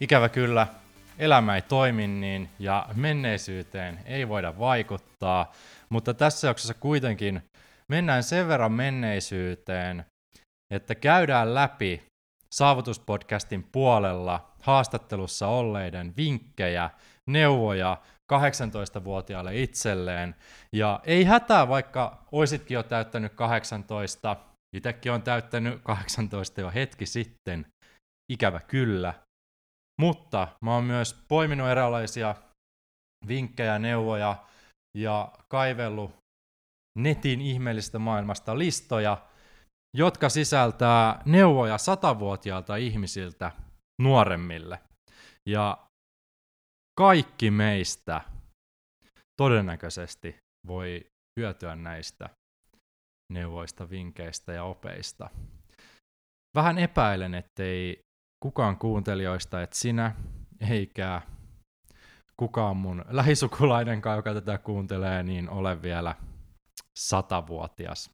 [0.00, 0.66] Ikävä kyllä,
[1.18, 5.52] elämä ei toimi niin ja menneisyyteen ei voida vaikuttaa,
[5.88, 7.42] mutta tässä jaksossa kuitenkin
[7.88, 10.04] mennään sen verran menneisyyteen,
[10.74, 12.02] että käydään läpi
[12.54, 16.90] saavutuspodcastin puolella haastattelussa olleiden vinkkejä,
[17.30, 17.96] neuvoja
[18.32, 20.34] 18-vuotiaalle itselleen.
[20.76, 24.36] Ja ei hätää, vaikka oisitkin jo täyttänyt 18,
[24.76, 27.66] itsekin on täyttänyt 18 jo hetki sitten,
[28.32, 29.14] ikävä kyllä.
[30.00, 32.34] Mutta mä oon myös poiminut eräänlaisia
[33.28, 34.44] vinkkejä, neuvoja
[34.98, 36.10] ja kaivellut
[36.98, 39.26] netin ihmeellistä maailmasta listoja,
[39.96, 43.52] jotka sisältää neuvoja satavuotiaalta ihmisiltä
[44.02, 44.78] nuoremmille.
[45.48, 45.86] Ja
[46.98, 48.20] kaikki meistä
[49.40, 51.06] todennäköisesti voi
[51.40, 52.30] hyötyä näistä
[53.32, 55.30] neuvoista, vinkkeistä ja opeista.
[56.56, 58.00] Vähän epäilen, ettei
[58.42, 60.14] kukaan kuuntelijoista, että sinä
[60.70, 61.22] eikä
[62.36, 66.14] kukaan mun lähisukulainenkaan, joka tätä kuuntelee, niin ole vielä
[66.98, 68.10] satavuotias.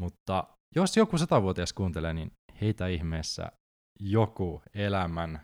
[0.00, 0.44] Mutta
[0.74, 3.52] jos joku satavuotias kuuntelee, niin heitä ihmeessä
[4.00, 5.40] joku elämän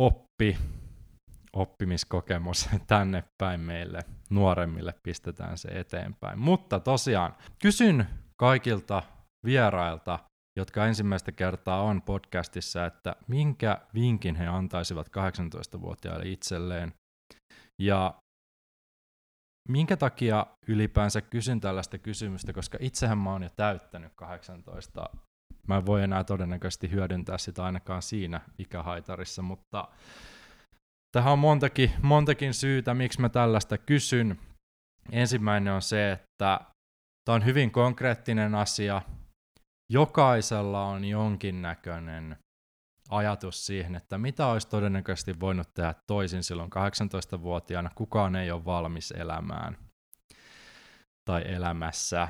[0.00, 0.58] oppi,
[1.52, 6.38] oppimiskokemus tänne päin meille nuoremmille pistetään se eteenpäin.
[6.38, 8.06] Mutta tosiaan, kysyn
[8.40, 9.02] kaikilta
[9.44, 10.18] vierailta,
[10.56, 16.92] jotka ensimmäistä kertaa on podcastissa, että minkä vinkin he antaisivat 18-vuotiaille itselleen.
[17.82, 18.14] Ja
[19.68, 25.10] minkä takia ylipäänsä kysyn tällaista kysymystä, koska itsehän mä oon jo täyttänyt 18.
[25.68, 29.88] Mä en voi enää todennäköisesti hyödyntää sitä ainakaan siinä ikähaitarissa, mutta
[31.12, 34.38] tähän on montakin, montakin syytä, miksi mä tällaista kysyn.
[35.12, 36.60] Ensimmäinen on se, että
[37.24, 39.02] tämä on hyvin konkreettinen asia.
[39.88, 42.36] Jokaisella on jonkinnäköinen
[43.10, 47.90] ajatus siihen, että mitä olisi todennäköisesti voinut tehdä toisin silloin 18-vuotiaana.
[47.94, 49.78] Kukaan ei ole valmis elämään
[51.24, 52.28] tai elämässä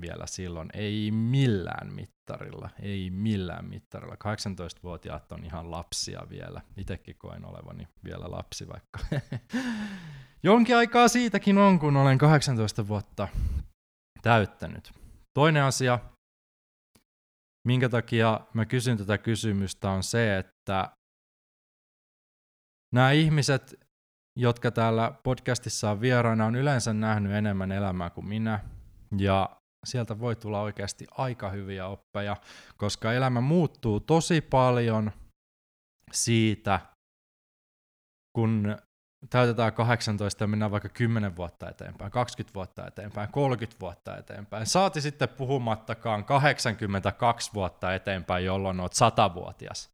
[0.00, 0.68] vielä silloin.
[0.72, 4.14] Ei millään mittarilla, ei millään mittarilla.
[4.14, 6.60] 18-vuotiaat on ihan lapsia vielä.
[6.76, 9.00] Itekin koen olevani vielä lapsi, vaikka
[10.42, 13.28] jonkin aikaa siitäkin on, kun olen 18 vuotta
[14.22, 14.92] täyttänyt.
[15.34, 15.98] Toinen asia,
[17.70, 20.90] minkä takia mä kysyn tätä kysymystä, on se, että
[22.94, 23.80] nämä ihmiset,
[24.38, 28.60] jotka täällä podcastissa on vieraana, on yleensä nähnyt enemmän elämää kuin minä,
[29.18, 32.36] ja sieltä voi tulla oikeasti aika hyviä oppeja,
[32.76, 35.12] koska elämä muuttuu tosi paljon
[36.12, 36.80] siitä,
[38.36, 38.76] kun
[39.30, 44.66] täytetään 18 ja mennään vaikka 10 vuotta eteenpäin, 20 vuotta eteenpäin, 30 vuotta eteenpäin.
[44.66, 49.90] Saati sitten puhumattakaan 82 vuotta eteenpäin, jolloin olet 100-vuotias.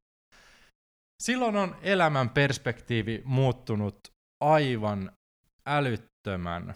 [1.23, 5.13] Silloin on elämän perspektiivi muuttunut aivan
[5.67, 6.75] älyttömän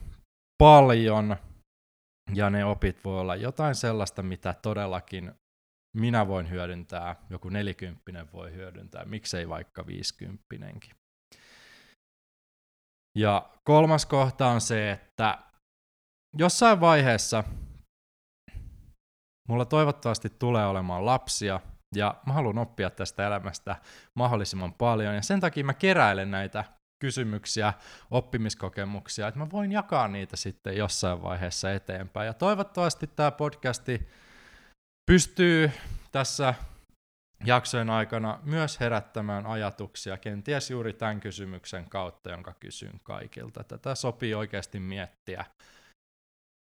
[0.59, 1.37] paljon,
[2.35, 5.33] ja ne opit voi olla jotain sellaista, mitä todellakin
[5.97, 11.00] minä voin hyödyntää, joku nelikymppinen voi hyödyntää, miksei vaikka viisikymppinenkin.
[13.19, 15.39] Ja kolmas kohta on se, että
[16.39, 17.45] jossain vaiheessa
[19.49, 21.61] mulla toivottavasti tulee olemaan lapsia,
[21.95, 23.77] ja mä haluan oppia tästä elämästä
[24.19, 26.65] mahdollisimman paljon, ja sen takia mä keräilen näitä
[27.03, 27.73] kysymyksiä,
[28.11, 32.27] oppimiskokemuksia, että mä voin jakaa niitä sitten jossain vaiheessa eteenpäin.
[32.27, 34.09] Ja toivottavasti tämä podcasti
[35.11, 35.71] pystyy
[36.13, 36.55] tässä
[37.45, 43.65] jaksojen aikana myös herättämään ajatuksia, kenties juuri tämän kysymyksen kautta, jonka kysyn kaikilta.
[43.65, 45.45] Tätä sopii oikeasti miettiä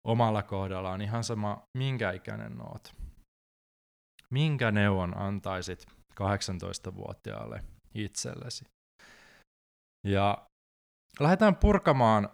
[0.06, 2.94] omalla kohdallaan ihan sama, minkä ikäinen oot.
[4.30, 5.86] Minkä neuvon antaisit
[6.20, 7.64] 18-vuotiaalle
[7.94, 8.64] itsellesi?
[10.06, 10.46] Ja
[11.20, 12.28] lähdetään purkamaan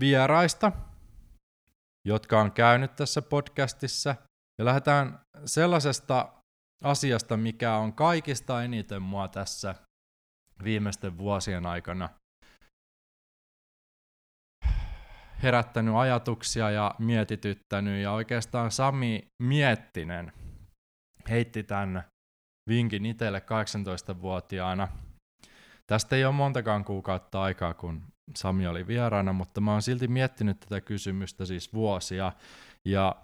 [0.00, 0.72] vieraista,
[2.06, 4.16] jotka on käynyt tässä podcastissa,
[4.58, 6.32] ja lähdetään sellaisesta
[6.84, 9.74] asiasta, mikä on kaikista eniten mua tässä
[10.64, 12.08] viimeisten vuosien aikana
[15.42, 20.32] herättänyt ajatuksia ja mietityttänyt, ja oikeastaan Sami Miettinen
[21.28, 22.04] heitti tämän
[22.68, 24.88] vinkin itselle 18-vuotiaana.
[25.86, 28.02] Tästä ei ole montakaan kuukautta aikaa, kun
[28.36, 32.32] Sami oli vieraana, mutta mä oon silti miettinyt tätä kysymystä siis vuosia.
[32.84, 33.16] Ja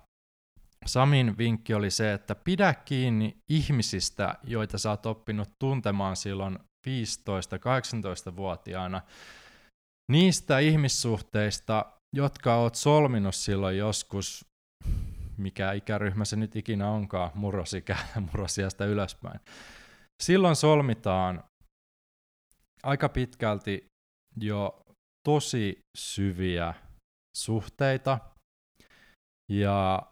[0.87, 9.03] Samin vinkki oli se, että pidä kiinni ihmisistä, joita sä oot oppinut tuntemaan silloin 15-18-vuotiaana.
[10.13, 14.45] Niistä ihmissuhteista, jotka oot solminut silloin joskus,
[15.37, 19.41] mikä ikäryhmä se nyt ikinä onkaan, murrosikä, murrosiasta ylöspäin.
[20.23, 21.45] Silloin solmitaan
[22.83, 23.87] aika pitkälti
[24.41, 24.83] jo
[25.29, 26.75] tosi syviä
[27.37, 28.19] suhteita,
[29.51, 30.03] ja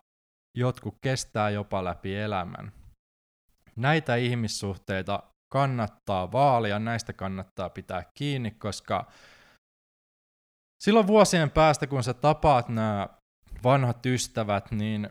[0.58, 2.72] jotkut kestää jopa läpi elämän.
[3.76, 5.22] Näitä ihmissuhteita
[5.52, 9.06] kannattaa vaalia, näistä kannattaa pitää kiinni, koska
[10.82, 13.08] silloin vuosien päästä, kun sä tapaat nämä
[13.64, 15.10] vanhat ystävät, niin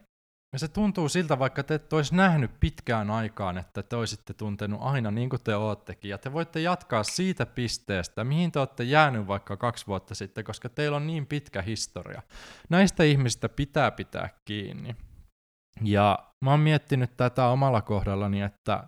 [0.55, 5.11] se tuntuu siltä, vaikka te et olisi nähnyt pitkään aikaan, että te olisitte tuntenut aina
[5.11, 9.57] niin kuin te oottekin, ja te voitte jatkaa siitä pisteestä, mihin te olette jäänyt vaikka
[9.57, 12.21] kaksi vuotta sitten, koska teillä on niin pitkä historia.
[12.69, 14.95] Näistä ihmistä pitää pitää kiinni.
[15.81, 18.87] Ja mä oon miettinyt tätä omalla kohdallani, että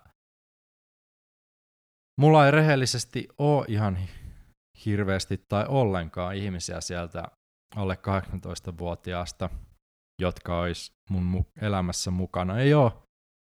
[2.22, 3.98] mulla ei rehellisesti ole ihan
[4.86, 7.24] hirveästi tai ollenkaan ihmisiä sieltä
[7.76, 9.50] alle 18-vuotiaasta,
[10.22, 12.60] jotka olisi mun elämässä mukana.
[12.60, 12.92] Ei ole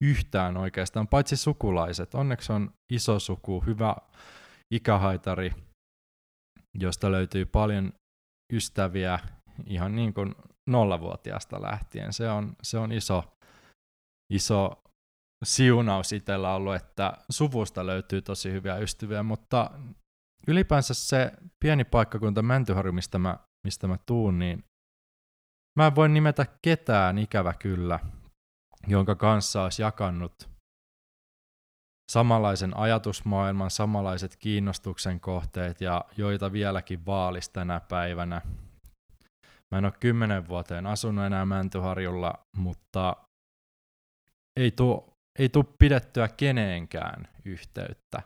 [0.03, 2.15] yhtään oikeastaan, paitsi sukulaiset.
[2.15, 3.95] Onneksi on iso suku, hyvä
[4.73, 5.51] ikähaitari,
[6.73, 7.93] josta löytyy paljon
[8.53, 9.19] ystäviä
[9.65, 10.35] ihan niin kuin
[10.71, 12.13] nollavuotiaasta lähtien.
[12.13, 13.23] Se on, se on iso,
[14.33, 14.83] iso
[15.43, 19.71] siunaus itsellä ollut, että suvusta löytyy tosi hyviä ystäviä, mutta
[20.47, 24.63] ylipäänsä se pieni paikkakunta Mäntyharju, mistä mä, mistä mä tuun, niin
[25.79, 27.99] mä en voi nimetä ketään ikävä kyllä,
[28.87, 30.49] jonka kanssa olisi jakannut
[32.11, 38.41] samanlaisen ajatusmaailman, samanlaiset kiinnostuksen kohteet ja joita vieläkin vaalis tänä päivänä.
[39.71, 43.15] Mä en ole kymmenen vuoteen asunut enää Mäntyharjulla, mutta
[44.59, 48.21] ei tuu, ei tuu pidettyä keneenkään yhteyttä.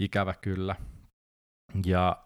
[0.00, 0.76] Ikävä kyllä.
[1.86, 2.24] Ja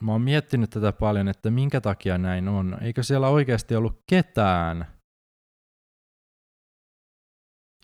[0.00, 2.78] mä oon miettinyt tätä paljon, että minkä takia näin on.
[2.82, 4.86] Eikö siellä oikeasti ollut ketään,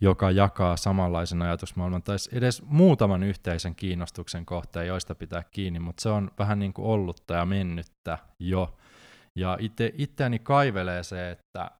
[0.00, 6.08] joka jakaa samanlaisen ajatusmaailman, tai edes muutaman yhteisen kiinnostuksen kohteen, joista pitää kiinni, mutta se
[6.08, 8.76] on vähän niin kuin ollutta ja mennyttä jo.
[9.38, 11.70] Ja itse, itseäni kaivelee se, että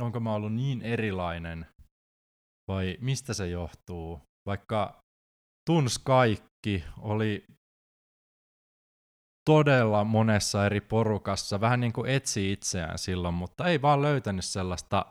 [0.00, 1.66] onko mä ollut niin erilainen,
[2.68, 5.00] vai mistä se johtuu, vaikka
[5.66, 7.44] tuns kaikki, oli
[9.50, 15.06] todella monessa eri porukassa, vähän niin kuin etsi itseään silloin, mutta ei vaan löytänyt sellaista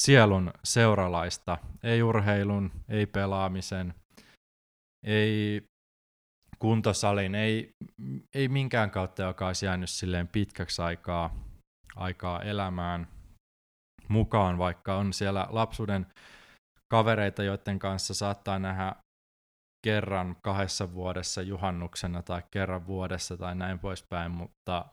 [0.00, 3.94] sielun seuralaista, ei urheilun, ei pelaamisen,
[5.02, 5.62] ei
[6.58, 7.70] kuntosalin, ei,
[8.34, 11.44] ei minkään kautta, joka olisi jäänyt silleen pitkäksi aikaa,
[11.96, 13.08] aikaa elämään
[14.08, 16.06] mukaan, vaikka on siellä lapsuuden
[16.90, 18.96] kavereita, joiden kanssa saattaa nähdä
[19.84, 24.84] kerran kahdessa vuodessa juhannuksena tai kerran vuodessa tai näin poispäin, mutta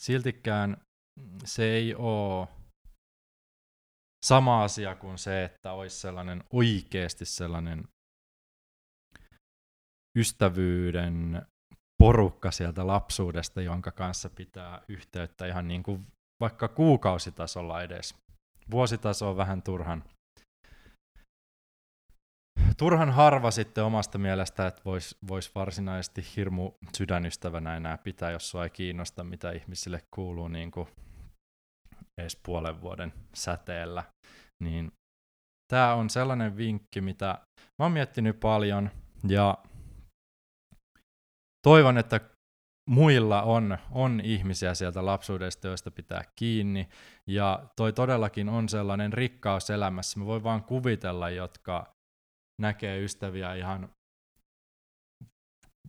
[0.00, 0.76] siltikään
[1.44, 2.48] se ei ole
[4.24, 7.84] sama asia kuin se, että olisi sellainen oikeasti sellainen
[10.18, 11.42] ystävyyden
[11.98, 16.06] porukka sieltä lapsuudesta, jonka kanssa pitää yhteyttä ihan niin kuin
[16.40, 18.14] vaikka kuukausitasolla edes.
[18.70, 20.04] Vuositaso on vähän turhan,
[22.76, 28.64] turhan harva sitten omasta mielestä, että voisi vois varsinaisesti hirmu sydänystävänä enää pitää, jos sua
[28.64, 30.88] ei kiinnosta, mitä ihmisille kuuluu niin kuin
[32.20, 34.02] edes puolen vuoden säteellä.
[34.62, 34.92] Niin
[35.72, 37.38] tämä on sellainen vinkki, mitä
[37.78, 38.90] mä oon miettinyt paljon
[39.28, 39.58] ja
[41.66, 42.20] toivon, että
[42.90, 46.88] muilla on, on ihmisiä sieltä lapsuudesta, joista pitää kiinni.
[47.26, 50.20] Ja toi todellakin on sellainen rikkaus elämässä.
[50.20, 51.94] Mä voin vaan kuvitella, jotka
[52.60, 53.88] näkee ystäviä ihan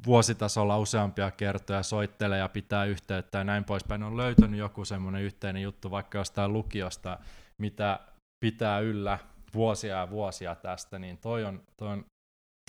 [0.06, 4.04] vuositasolla useampia kertoja, soittelee ja pitää yhteyttä ja näin poispäin.
[4.04, 7.20] On löytänyt joku semmoinen yhteinen juttu vaikka jostain lukiosta,
[7.58, 8.00] mitä
[8.46, 9.20] pitää yllä
[9.54, 12.06] vuosia ja vuosia tästä, niin toi on, toi on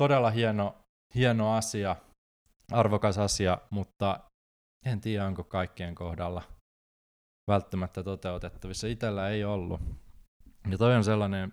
[0.01, 0.79] todella hieno,
[1.15, 1.97] hieno asia,
[2.73, 4.21] arvokas asia, mutta
[4.87, 6.43] en tiedä, onko kaikkien kohdalla
[7.51, 8.87] välttämättä toteutettavissa.
[8.87, 9.81] Itellä ei ollut.
[10.71, 11.53] Ja toi on sellainen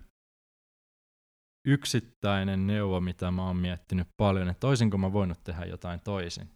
[1.67, 6.49] yksittäinen neuvo, mitä mä oon miettinyt paljon, että toisinko mä voinut tehdä jotain toisin.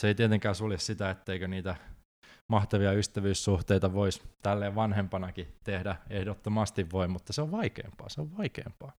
[0.00, 1.76] Se ei tietenkään sulje sitä, etteikö niitä
[2.52, 8.92] mahtavia ystävyyssuhteita voisi tälleen vanhempanakin tehdä, ehdottomasti voi, mutta se on vaikeampaa, se on vaikeampaa.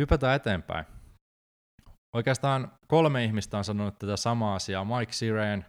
[0.00, 0.84] Hypätään eteenpäin.
[2.16, 5.66] Oikeastaan kolme ihmistä on sanonut tätä samaa asiaa, Mike Sireen,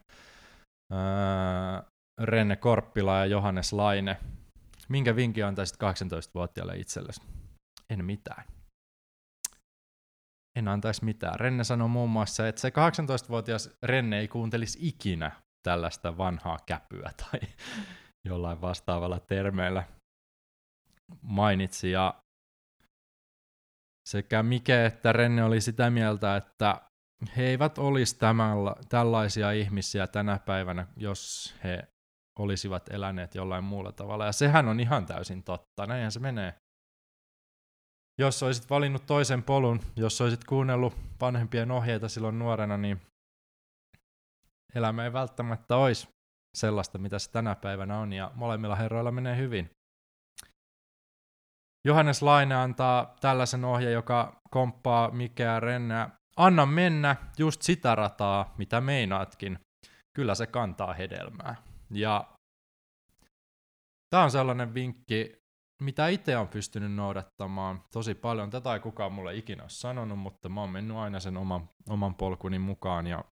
[0.93, 1.85] äh,
[2.21, 4.17] Renne Korppila ja Johannes Laine.
[4.89, 7.21] Minkä vinkin antaisit 18-vuotiaalle itsellesi?
[7.89, 8.43] En mitään.
[10.55, 11.39] En antaisi mitään.
[11.39, 15.31] Renne sanoi muun muassa, että se 18-vuotias Renne ei kuuntelisi ikinä
[15.63, 17.39] tällaista vanhaa käpyä tai
[18.25, 19.83] jollain vastaavalla termeillä
[21.21, 21.91] mainitsi.
[21.91, 22.23] Ja
[24.09, 26.81] sekä Mike että Renne oli sitä mieltä, että
[27.37, 31.87] he eivät olisi tämänla, tällaisia ihmisiä tänä päivänä, jos he
[32.39, 34.25] olisivat eläneet jollain muulla tavalla.
[34.25, 36.53] Ja sehän on ihan täysin totta, näinhän se menee.
[38.19, 43.01] Jos olisit valinnut toisen polun, jos olisit kuunnellut vanhempien ohjeita silloin nuorena, niin
[44.75, 46.07] elämä ei välttämättä olisi
[46.57, 49.69] sellaista, mitä se tänä päivänä on, ja molemmilla herroilla menee hyvin.
[51.87, 56.09] Johannes Laine antaa tällaisen ohje, joka komppaa mikä Renneä.
[56.37, 59.59] Anna mennä just sitä rataa, mitä meinaatkin.
[60.13, 61.66] Kyllä se kantaa hedelmää.
[61.89, 62.33] Ja
[64.09, 65.37] tämä on sellainen vinkki,
[65.81, 68.49] mitä itse on pystynyt noudattamaan tosi paljon.
[68.49, 72.15] Tätä ei kukaan mulle ikinä ole sanonut, mutta mä oon mennyt aina sen oman, oman
[72.15, 73.23] polkuni mukaan ja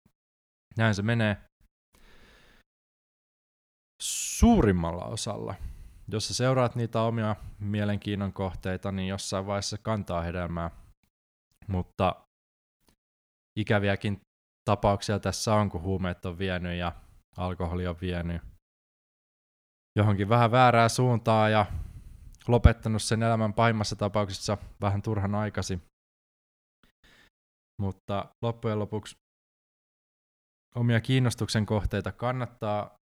[0.76, 1.36] näin se menee
[4.02, 5.54] suurimmalla osalla.
[6.08, 10.70] Jos sä seuraat niitä omia mielenkiinnon kohteita, niin jossain vaiheessa kantaa hedelmää.
[11.68, 12.26] Mutta
[13.58, 14.20] ikäviäkin
[14.64, 16.92] tapauksia tässä on, kun huumeet on vienyt ja
[17.36, 18.42] alkoholi on vienyt
[19.98, 21.66] johonkin vähän väärää suuntaa ja
[22.48, 25.82] lopettanut sen elämän pahimmassa tapauksessa vähän turhan aikasi.
[27.82, 29.16] Mutta loppujen lopuksi
[30.74, 32.96] omia kiinnostuksen kohteita kannattaa,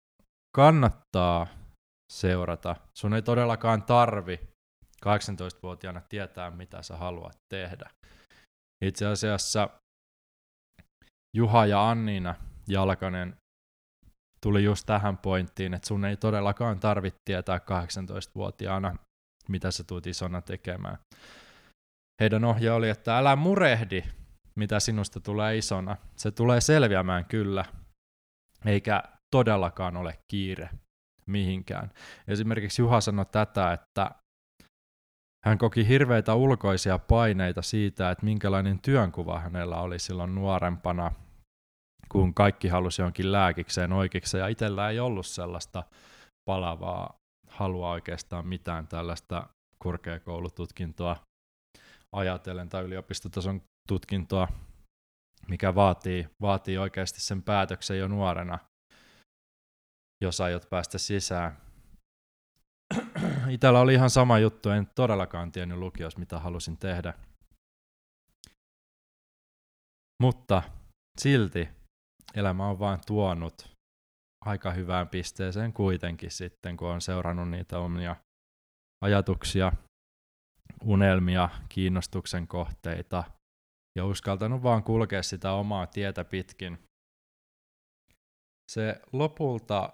[0.56, 1.48] kannattaa
[2.14, 2.76] seurata.
[2.98, 4.40] Sun ei todellakaan tarvi
[5.06, 7.90] 18-vuotiaana tietää, mitä sä haluat tehdä.
[8.86, 9.70] Itse asiassa
[11.38, 12.36] Juha ja Anniina
[12.68, 13.41] Jalkanen
[14.44, 18.96] tuli just tähän pointtiin, että sun ei todellakaan tarvitse tietää 18-vuotiaana,
[19.50, 20.98] mitä sä tulet isona tekemään.
[22.22, 24.04] Heidän ohje oli, että älä murehdi,
[24.56, 25.98] mitä sinusta tulee isona.
[26.16, 27.66] Se tulee selviämään kyllä,
[28.66, 29.04] eikä
[29.36, 30.70] todellakaan ole kiire
[31.26, 31.92] mihinkään.
[32.28, 34.12] Esimerkiksi Juha sanoi tätä, että
[35.46, 41.12] hän koki hirveitä ulkoisia paineita siitä, että minkälainen työnkuva hänellä oli silloin nuorempana,
[42.12, 45.84] kun kaikki halusi jonkin lääkikseen oikeikseen, ja itsellä ei ollut sellaista
[46.50, 47.14] palavaa
[47.48, 51.18] halua oikeastaan mitään tällaista korkeakoulututkintoa
[52.16, 54.48] ajatellen tai yliopistotason tutkintoa,
[55.48, 58.60] mikä vaatii, vaatii oikeasti sen päätöksen jo nuorena,
[60.24, 61.58] jos aiot päästä sisään.
[63.50, 67.14] Itellä oli ihan sama juttu, en todellakaan tiennyt lukios, mitä halusin tehdä.
[70.24, 70.64] Mutta
[71.22, 71.81] silti
[72.36, 73.72] elämä on vain tuonut
[74.46, 78.16] aika hyvään pisteeseen kuitenkin sitten, kun on seurannut niitä omia
[79.04, 79.72] ajatuksia,
[80.84, 83.24] unelmia, kiinnostuksen kohteita
[83.98, 86.80] ja uskaltanut vaan kulkea sitä omaa tietä pitkin.
[88.72, 89.94] Se lopulta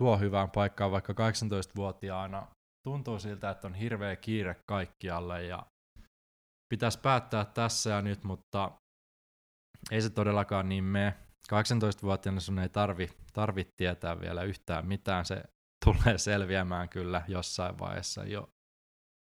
[0.00, 2.46] tuo hyvään paikkaan vaikka 18-vuotiaana
[2.88, 5.66] tuntuu siltä, että on hirveä kiire kaikkialle ja
[6.74, 8.72] pitäisi päättää tässä ja nyt, mutta
[9.90, 11.23] ei se todellakaan niin mene.
[11.52, 15.42] 18-vuotiaana sun ei tarvi, tarvi tietää vielä yhtään mitään, se
[15.84, 18.48] tulee selviämään kyllä jossain vaiheessa jo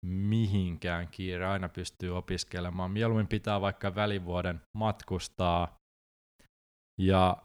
[0.04, 2.90] mihinkään kiire, aina pystyy opiskelemaan.
[2.90, 5.76] Mieluummin pitää vaikka välivuoden matkustaa
[7.00, 7.37] ja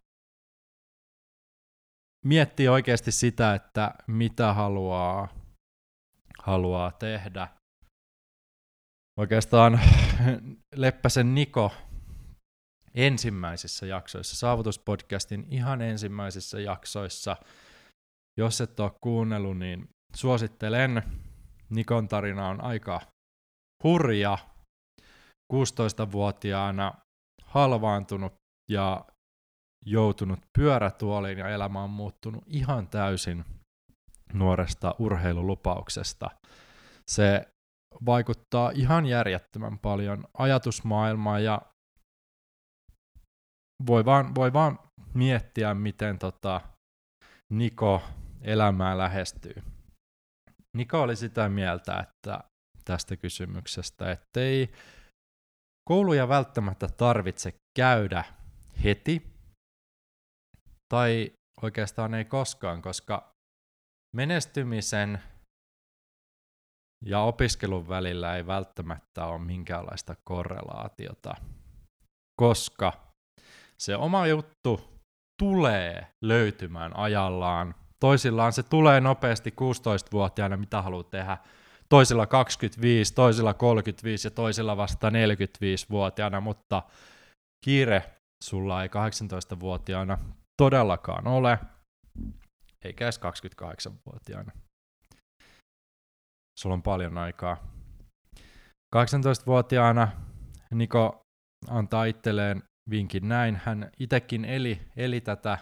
[2.25, 5.27] miettii oikeasti sitä, että mitä haluaa,
[6.39, 7.47] haluaa tehdä.
[9.19, 9.79] Oikeastaan
[10.75, 11.71] Leppäsen Niko
[12.95, 17.37] ensimmäisissä jaksoissa, Saavutuspodcastin ihan ensimmäisissä jaksoissa.
[18.37, 21.03] Jos et ole kuunnellut, niin suosittelen.
[21.69, 23.01] Nikon tarina on aika
[23.83, 24.37] hurja.
[25.53, 26.93] 16-vuotiaana
[27.45, 28.33] halvaantunut
[28.71, 29.05] ja
[29.85, 33.45] joutunut pyörätuoliin ja elämä on muuttunut ihan täysin
[34.33, 36.29] nuoresta urheilulupauksesta.
[37.07, 37.47] Se
[38.05, 41.61] vaikuttaa ihan järjettömän paljon ajatusmaailmaan ja
[43.87, 44.79] voi vaan, voi vaan
[45.13, 46.61] miettiä, miten tota
[47.49, 48.01] Niko
[48.41, 49.63] elämää lähestyy.
[50.77, 52.43] Niko oli sitä mieltä, että
[52.85, 54.71] tästä kysymyksestä, ettei
[55.89, 58.23] kouluja välttämättä tarvitse käydä
[58.83, 59.31] heti,
[60.93, 63.31] tai oikeastaan ei koskaan, koska
[64.15, 65.19] menestymisen
[67.05, 71.35] ja opiskelun välillä ei välttämättä ole minkäänlaista korrelaatiota,
[72.41, 73.10] koska
[73.81, 74.91] se oma juttu
[75.41, 77.75] tulee löytymään ajallaan.
[77.99, 81.37] Toisillaan se tulee nopeasti 16-vuotiaana, mitä haluat tehdä.
[81.89, 86.83] Toisilla 25, toisilla 35 ja toisilla vasta 45-vuotiaana, mutta
[87.65, 88.03] kiire
[88.43, 90.17] sulla ei 18-vuotiaana
[90.61, 91.59] todellakaan ole,
[92.85, 94.51] eikä edes 28-vuotiaana.
[96.59, 97.57] Sulla on paljon aikaa.
[98.95, 100.11] 18-vuotiaana
[100.71, 101.21] Niko
[101.69, 103.61] antaa itselleen vinkin näin.
[103.65, 105.57] Hän itekin eli, eli tätä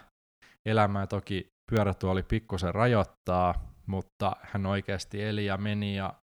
[0.65, 1.07] elämää.
[1.07, 6.13] Toki pyörätuoli pikkusen rajoittaa, mutta hän oikeasti eli ja meni ja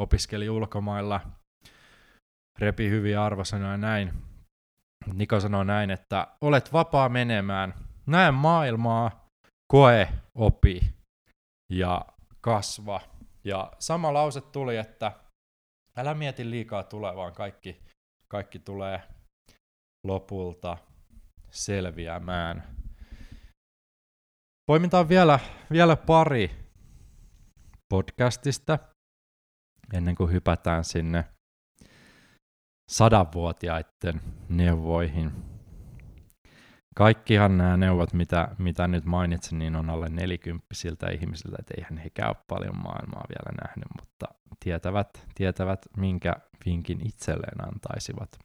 [0.00, 1.20] opiskeli ulkomailla.
[2.58, 4.12] Repi hyviä arvosanoja näin.
[5.14, 7.74] Niko sanoi näin, että olet vapaa menemään.
[8.06, 9.28] Näe maailmaa,
[9.72, 10.94] koe, opi
[11.72, 12.04] ja
[12.40, 13.00] kasva.
[13.44, 15.12] Ja sama lause tuli, että
[15.96, 17.80] älä mieti liikaa tulevaan, kaikki,
[18.28, 19.02] kaikki tulee
[20.04, 20.76] lopulta
[21.50, 22.76] selviämään.
[24.66, 25.38] Poimitaan vielä,
[25.70, 26.50] vielä pari
[27.88, 28.78] podcastista
[29.92, 31.24] ennen kuin hypätään sinne
[32.90, 35.32] sadanvuotiaiden neuvoihin.
[36.96, 42.10] Kaikkihan nämä neuvot, mitä, mitä nyt mainitsin, niin on alle nelikymppisiltä ihmisiltä, että eihän he
[42.10, 44.26] käy paljon maailmaa vielä nähnyt, mutta
[44.64, 46.34] tietävät, tietävät minkä
[46.66, 48.43] vinkin itselleen antaisivat.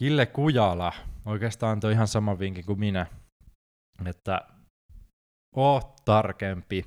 [0.00, 0.92] Kille Kujala.
[1.26, 3.06] Oikeastaan antoi ihan sama vinkin kuin minä,
[4.06, 4.40] että
[5.56, 6.84] oo tarkempi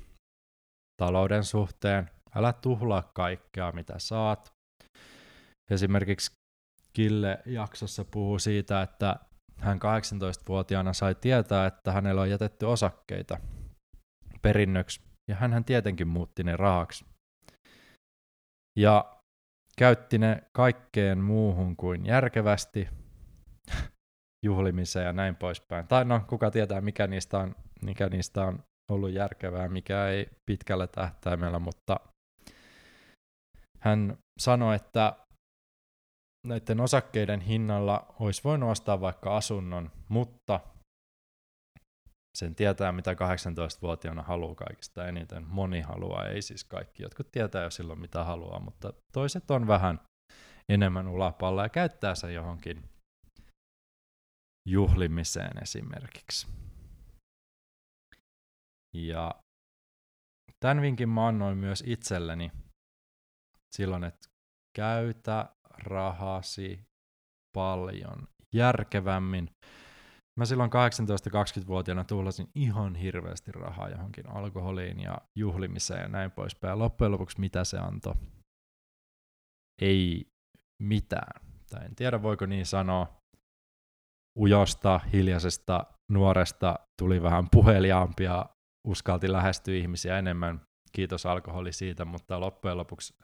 [1.02, 4.52] talouden suhteen, älä tuhlaa kaikkea mitä saat.
[5.70, 6.32] Esimerkiksi
[6.92, 9.16] Kille jaksossa puhuu siitä, että
[9.58, 13.38] hän 18-vuotiaana sai tietää, että hänellä on jätetty osakkeita
[14.42, 15.00] perinnöksi,
[15.30, 17.04] ja hän tietenkin muutti ne rahaksi.
[18.78, 19.20] Ja
[19.78, 22.88] käytti ne kaikkeen muuhun kuin järkevästi,
[24.44, 25.86] juhlimiseen ja näin poispäin.
[25.86, 30.86] Tai no, kuka tietää, mikä niistä on, mikä niistä on ollut järkevää, mikä ei pitkällä
[30.86, 32.00] tähtäimellä, mutta
[33.78, 35.16] hän sanoi, että
[36.46, 40.60] näiden osakkeiden hinnalla olisi voinut ostaa vaikka asunnon, mutta
[42.38, 45.46] sen tietää, mitä 18-vuotiaana haluaa kaikista eniten.
[45.46, 47.02] Moni haluaa, ei siis kaikki.
[47.02, 50.00] Jotkut tietää jo silloin, mitä haluaa, mutta toiset on vähän
[50.68, 52.91] enemmän ulapalla ja käyttää sen johonkin
[54.68, 56.48] juhlimiseen esimerkiksi.
[58.94, 59.34] Ja
[60.60, 62.50] tämän vinkin mä annoin myös itselleni
[63.76, 64.28] silloin, että
[64.76, 66.80] käytä rahasi
[67.56, 69.50] paljon järkevämmin.
[70.38, 76.78] Mä silloin 18-20-vuotiaana tuhlasin ihan hirveästi rahaa johonkin alkoholiin ja juhlimiseen ja näin poispäin.
[76.78, 78.14] Loppujen lopuksi mitä se antoi?
[79.82, 80.26] Ei
[80.82, 81.46] mitään.
[81.70, 83.21] Tai en tiedä voiko niin sanoa.
[84.38, 88.46] Ujosta, hiljaisesta nuoresta tuli vähän puheliaampia,
[88.88, 90.60] uskalti lähestyä ihmisiä enemmän.
[90.92, 93.14] Kiitos alkoholi siitä, mutta loppujen lopuksi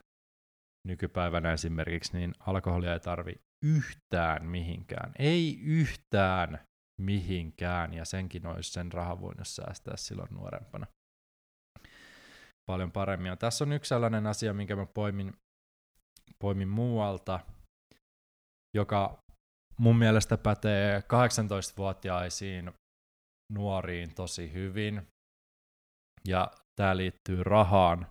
[0.87, 5.12] nykypäivänä esimerkiksi, niin alkoholia ei tarvi yhtään mihinkään.
[5.18, 6.61] Ei yhtään
[7.01, 10.87] mihinkään, ja senkin olisi sen rahan voinut säästää silloin nuorempana
[12.68, 13.31] paljon paremmin.
[13.31, 15.33] Ja tässä on yksi sellainen asia, minkä mä poimin,
[16.38, 17.40] poimin muualta,
[18.77, 19.23] joka
[19.79, 22.73] mun mielestä pätee 18-vuotiaisiin
[23.53, 25.07] nuoriin tosi hyvin.
[26.29, 28.07] Ja tämä liittyy rahaan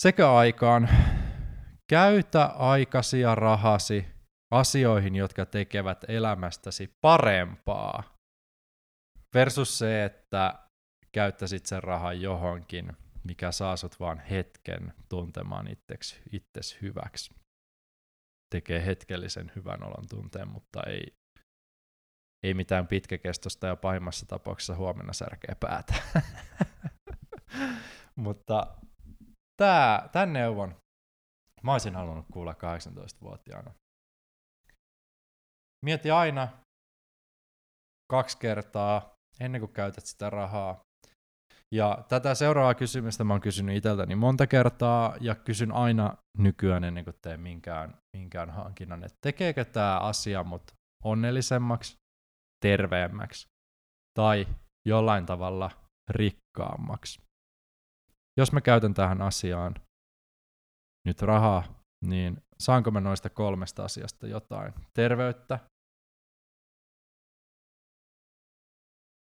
[0.00, 0.88] sekä aikaan.
[1.90, 4.06] Käytä aikasi ja rahasi
[4.50, 8.02] asioihin, jotka tekevät elämästäsi parempaa.
[9.34, 10.54] Versus se, että
[11.12, 12.92] käyttäisit sen rahan johonkin,
[13.24, 17.34] mikä saa sut vaan hetken tuntemaan itsesi, itsesi hyväksi.
[18.54, 21.14] Tekee hetkellisen hyvän olon tunteen, mutta ei,
[22.42, 25.94] ei mitään pitkäkestosta ja pahimmassa tapauksessa huomenna särkeä päätä.
[28.24, 28.76] mutta
[29.56, 30.76] tää, tämän neuvon
[31.62, 33.74] mä olisin halunnut kuulla 18-vuotiaana.
[35.84, 36.48] Mieti aina
[38.10, 40.80] kaksi kertaa ennen kuin käytät sitä rahaa.
[41.74, 47.04] Ja tätä seuraavaa kysymystä mä oon kysynyt itseltäni monta kertaa ja kysyn aina nykyään ennen
[47.04, 50.62] kuin teen minkään, minkään hankinnan, että tekeekö tämä asia mut
[51.04, 51.96] onnellisemmaksi,
[52.62, 53.46] terveemmäksi
[54.18, 54.46] tai
[54.86, 55.70] jollain tavalla
[56.10, 57.24] rikkaammaksi
[58.36, 59.74] jos mä käytän tähän asiaan
[61.06, 64.74] nyt rahaa, niin saanko mä noista kolmesta asiasta jotain?
[64.94, 65.58] Terveyttä,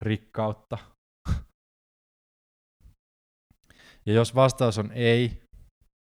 [0.01, 0.94] rikkautta?
[4.05, 5.41] Ja jos vastaus on ei,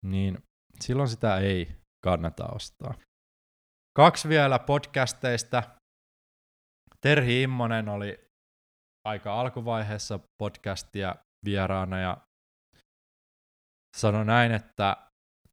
[0.05, 0.38] niin
[0.81, 2.94] silloin sitä ei kannata ostaa.
[3.96, 5.62] Kaksi vielä podcasteista.
[7.01, 8.29] Terhi Immonen oli
[9.07, 12.16] aika alkuvaiheessa podcastia vieraana ja
[13.96, 14.96] sanoi näin, että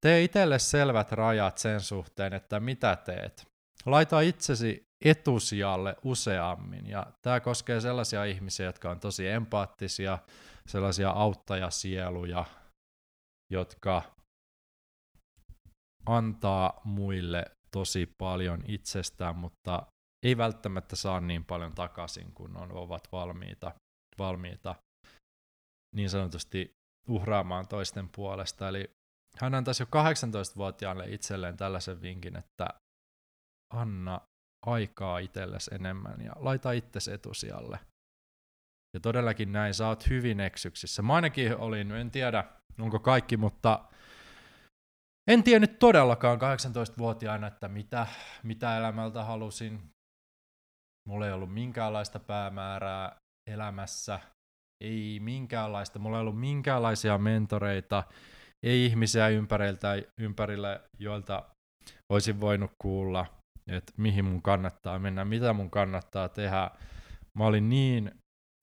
[0.02, 3.48] tee itselle selvät rajat sen suhteen, että mitä teet.
[3.86, 6.88] Laita itsesi etusijalle useammin.
[6.88, 10.18] Ja tämä koskee sellaisia ihmisiä, jotka on tosi empaattisia,
[10.70, 12.46] sellaisia auttajasieluja,
[13.52, 14.02] jotka
[16.06, 19.88] antaa muille tosi paljon itsestään, mutta
[20.26, 23.72] ei välttämättä saa niin paljon takaisin, kun on, ovat valmiita,
[24.18, 24.76] valmiita
[25.96, 26.72] niin sanotusti
[27.10, 28.70] uhraamaan toisten puolesta.
[28.70, 28.92] Eli
[29.38, 32.68] hän antaisi jo 18-vuotiaalle itselleen tällaisen vinkin, että
[33.74, 34.22] anna
[34.66, 37.80] aikaa itsellesi enemmän ja laita itsesi etusijalle.
[38.96, 41.02] Ja todellakin näin, sä oot hyvin eksyksissä.
[41.02, 42.44] Mä ainakin olin, en tiedä
[42.80, 43.86] onko kaikki, mutta
[45.32, 48.08] en tiennyt todellakaan 18-vuotiaana, että mitä,
[48.44, 49.82] mitä elämältä halusin.
[51.10, 53.16] Mulla ei ollut minkäänlaista päämäärää
[53.50, 54.20] elämässä,
[54.84, 58.04] ei minkäänlaista, mulla ei ollut minkäänlaisia mentoreita,
[58.66, 61.44] ei ihmisiä ympäriltä, ympärillä, joilta
[62.14, 63.26] olisin voinut kuulla,
[63.68, 66.72] että mihin mun kannattaa mennä, mitä mun kannattaa tehdä.
[67.38, 68.12] Mä olin niin,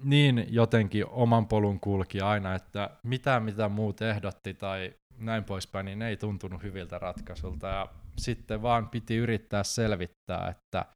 [0.03, 6.03] niin jotenkin oman polun kulki aina, että mitä mitä muut ehdotti tai näin poispäin, niin
[6.03, 7.67] ei tuntunut hyviltä ratkaisulta.
[7.67, 7.89] Ja
[8.19, 10.87] sitten vaan piti yrittää selvittää, että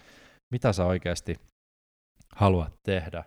[0.53, 1.37] mitä sä oikeasti
[2.35, 3.25] haluat tehdä.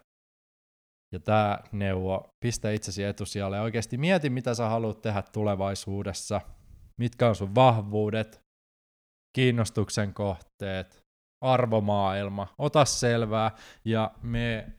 [1.13, 6.41] Ja tämä neuvo, pistä itsesi etusijalle ja oikeasti mieti, mitä sä haluat tehdä tulevaisuudessa,
[6.99, 8.41] mitkä on sun vahvuudet,
[9.35, 10.99] kiinnostuksen kohteet,
[11.43, 13.51] arvomaailma, ota selvää
[13.85, 14.73] ja me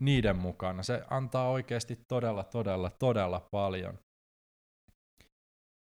[0.00, 0.82] niiden mukana.
[0.82, 3.98] Se antaa oikeasti todella, todella, todella paljon.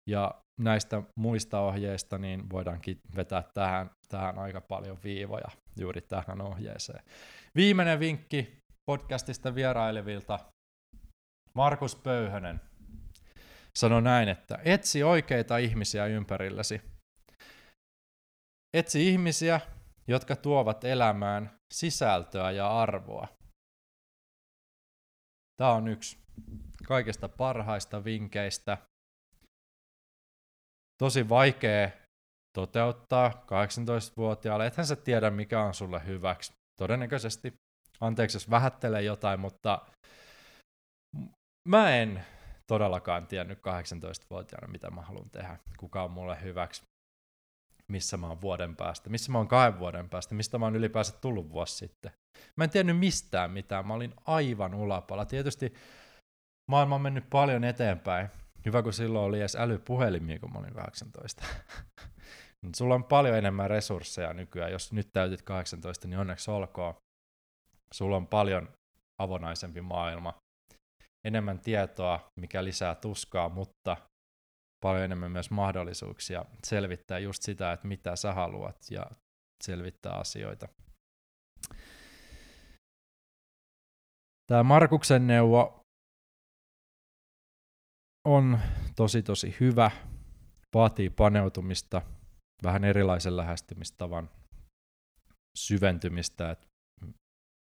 [0.09, 5.47] Ja näistä muista ohjeista niin voidaankin vetää tähän, tähän aika paljon viivoja
[5.79, 7.03] juuri tähän ohjeeseen.
[7.55, 8.57] Viimeinen vinkki
[8.91, 10.39] podcastista vierailevilta.
[11.55, 12.61] Markus Pöyhönen
[13.77, 16.81] sanoi näin, että etsi oikeita ihmisiä ympärillesi.
[18.77, 19.61] Etsi ihmisiä,
[20.07, 23.27] jotka tuovat elämään sisältöä ja arvoa.
[25.57, 26.17] Tämä on yksi
[26.87, 28.77] kaikista parhaista vinkkeistä.
[30.97, 31.89] Tosi vaikea
[32.57, 34.67] toteuttaa 18-vuotiaalle.
[34.67, 36.53] Ethän sä tiedä, mikä on sulle hyväksi.
[36.79, 37.53] Todennäköisesti,
[38.01, 39.81] anteeksi jos vähättelee jotain, mutta
[41.67, 42.25] mä en
[42.67, 46.83] todellakaan tiennyt 18-vuotiaana, mitä mä haluan tehdä, kuka on mulle hyväksi
[47.87, 51.13] missä mä oon vuoden päästä, missä mä oon kahden vuoden päästä, mistä mä oon ylipäänsä
[51.21, 52.11] tullut vuosi sitten.
[52.55, 55.25] Mä en tiennyt mistään mitään, mä olin aivan ulapalla.
[55.25, 55.73] Tietysti
[56.71, 58.29] maailma on mennyt paljon eteenpäin.
[58.65, 61.43] Hyvä, kun silloin oli edes älypuhelimia, kun mä olin 18.
[62.61, 64.71] Mutta sulla on paljon enemmän resursseja nykyään.
[64.71, 66.93] Jos nyt täytit 18, niin onneksi olkoon.
[67.93, 68.69] Sulla on paljon
[69.21, 70.33] avonaisempi maailma.
[71.27, 73.97] Enemmän tietoa, mikä lisää tuskaa, mutta
[74.83, 79.05] paljon enemmän myös mahdollisuuksia selvittää just sitä, että mitä sä haluat ja
[79.63, 80.67] selvittää asioita.
[84.47, 85.79] Tämä Markuksen neuvo
[88.27, 88.59] on
[88.95, 89.91] tosi tosi hyvä,
[90.73, 92.01] vaatii paneutumista,
[92.63, 94.29] vähän erilaisen lähestymistavan
[95.57, 96.67] syventymistä, että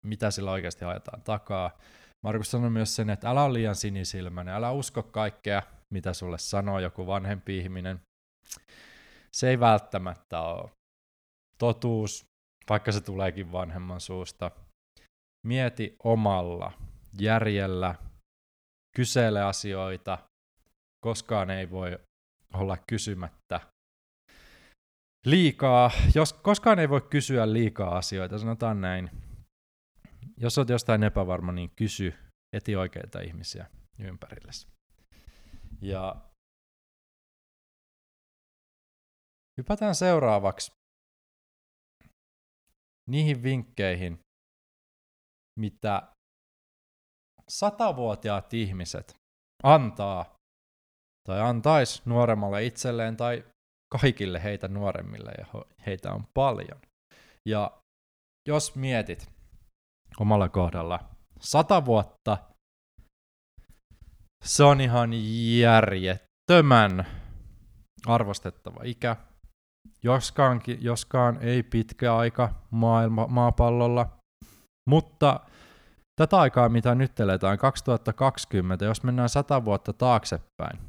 [0.06, 1.78] mitä sillä oikeasti ajetaan takaa.
[2.24, 5.62] Markus sanoi myös sen, että älä ole liian sinisilmäinen, älä usko kaikkea,
[5.92, 8.00] mitä sulle sanoo joku vanhempi ihminen.
[9.32, 10.70] Se ei välttämättä ole
[11.58, 12.24] totuus,
[12.68, 14.50] vaikka se tuleekin vanhemman suusta.
[15.46, 16.72] Mieti omalla
[17.20, 17.94] järjellä,
[18.96, 20.18] kysele asioita,
[21.05, 21.98] koskaan ei voi
[22.55, 23.61] olla kysymättä
[25.26, 29.11] liikaa, jos koskaan ei voi kysyä liikaa asioita, sanotaan näin.
[30.37, 32.14] Jos olet jostain epävarma, niin kysy,
[32.53, 33.66] eti oikeita ihmisiä
[33.98, 34.66] ympärillesi.
[35.81, 36.16] Ja
[39.59, 40.72] hypätään seuraavaksi
[43.09, 44.20] niihin vinkkeihin,
[45.58, 46.02] mitä
[47.48, 49.14] satavuotiaat ihmiset
[49.62, 50.34] antaa
[51.28, 53.44] tai antaisi nuoremmalle itselleen tai
[53.98, 55.46] kaikille heitä nuoremmille, ja
[55.86, 56.80] heitä on paljon.
[57.48, 57.70] Ja
[58.48, 59.30] jos mietit
[60.20, 61.00] omalla kohdalla
[61.40, 62.38] sata vuotta
[64.44, 65.10] se on ihan
[65.58, 67.06] järjettömän
[68.06, 69.16] arvostettava ikä.
[70.02, 74.19] Joskaan, joskaan ei pitkä aika maailma, maapallolla,
[74.90, 75.40] mutta
[76.20, 80.81] tätä aikaa, mitä nyt eletään, 2020, jos mennään sata vuotta taaksepäin,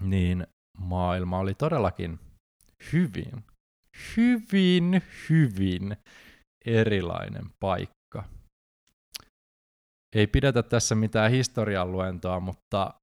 [0.00, 0.46] niin
[0.78, 2.18] maailma oli todellakin
[2.92, 3.44] hyvin,
[4.16, 5.96] hyvin, hyvin
[6.66, 8.24] erilainen paikka.
[10.16, 12.94] Ei pidetä tässä mitään historian luentoa, mutta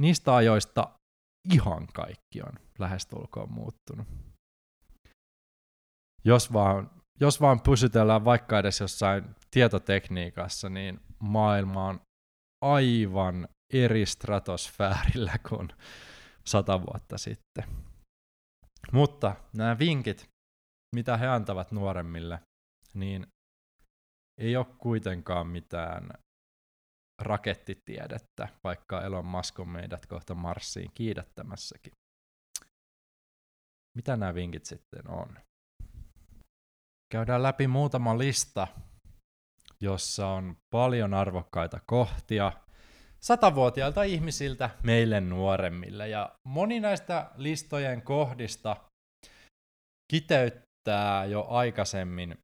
[0.00, 0.88] niistä ajoista
[1.52, 4.06] ihan kaikki on lähestulkoon muuttunut.
[6.24, 12.00] Jos vaan, jos vaan pysytellään vaikka edes jossain tietotekniikassa, niin maailma on
[12.64, 15.68] aivan eri stratosfäärillä kuin
[16.46, 17.64] sata vuotta sitten.
[18.92, 20.28] Mutta nämä vinkit,
[20.96, 22.40] mitä he antavat nuoremmille,
[22.94, 23.26] niin
[24.40, 26.10] ei ole kuitenkaan mitään
[27.22, 31.92] rakettitiedettä, vaikka Elon Musk on meidät kohta Marsiin kiidättämässäkin.
[33.96, 35.38] Mitä nämä vinkit sitten on?
[37.12, 38.66] Käydään läpi muutama lista,
[39.80, 42.52] jossa on paljon arvokkaita kohtia
[43.20, 46.08] satavuotiailta ihmisiltä meille nuoremmille.
[46.08, 48.76] Ja moni näistä listojen kohdista
[50.12, 52.38] kiteyttää jo aikaisemmin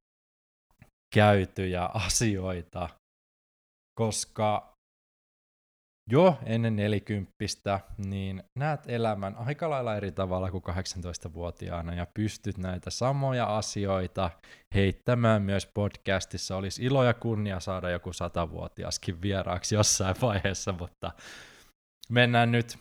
[1.15, 2.89] käytyjä asioita,
[4.01, 4.76] koska
[6.11, 12.91] jo ennen nelikymppistä, niin näet elämän aika lailla eri tavalla kuin 18-vuotiaana ja pystyt näitä
[12.91, 14.31] samoja asioita
[14.75, 16.57] heittämään myös podcastissa.
[16.57, 21.13] Olisi ilo ja kunnia saada joku satavuotiaskin vieraaksi jossain vaiheessa, mutta
[22.11, 22.79] mennään nyt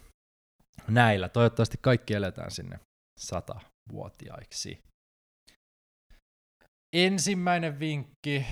[0.87, 1.29] näillä.
[1.29, 2.79] Toivottavasti kaikki eletään sinne
[3.19, 4.79] satavuotiaiksi.
[6.95, 8.45] Ensimmäinen vinkki,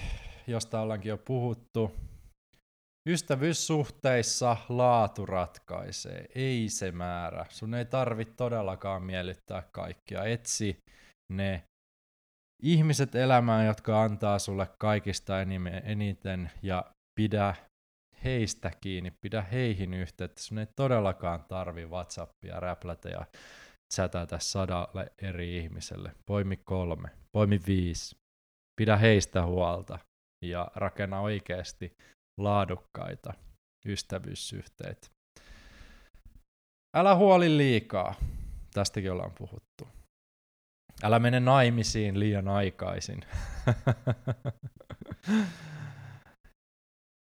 [0.48, 1.92] josta ollaankin jo puhuttu,
[3.10, 7.46] Ystävyyssuhteissa laatu ratkaisee, ei se määrä.
[7.50, 10.24] Sun ei tarvitse todellakaan miellyttää kaikkia.
[10.24, 10.78] Etsi
[11.34, 11.64] ne
[12.64, 15.42] ihmiset elämään, jotka antaa sulle kaikista
[15.84, 16.86] eniten ja
[17.20, 17.56] pidä
[18.24, 20.42] heistä kiinni, pidä heihin yhteyttä.
[20.42, 23.26] Sun ei todellakaan tarvi Whatsappia, räplätä ja
[23.94, 26.12] chatata sadalle eri ihmiselle.
[26.26, 28.16] Poimi kolme, poimi viisi.
[28.82, 30.00] Pidä heistä huolta
[30.46, 31.94] ja rakenna oikeasti
[32.40, 33.34] laadukkaita
[33.86, 35.08] ystävyyssyhteitä.
[36.96, 38.16] Älä huoli liikaa.
[38.74, 39.88] Tästäkin ollaan puhuttu.
[41.04, 43.22] Älä mene naimisiin liian aikaisin.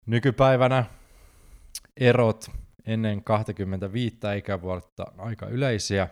[0.08, 0.86] Nykypäivänä
[2.00, 2.52] erot
[2.86, 6.08] ennen 25 ikävuotta on aika yleisiä,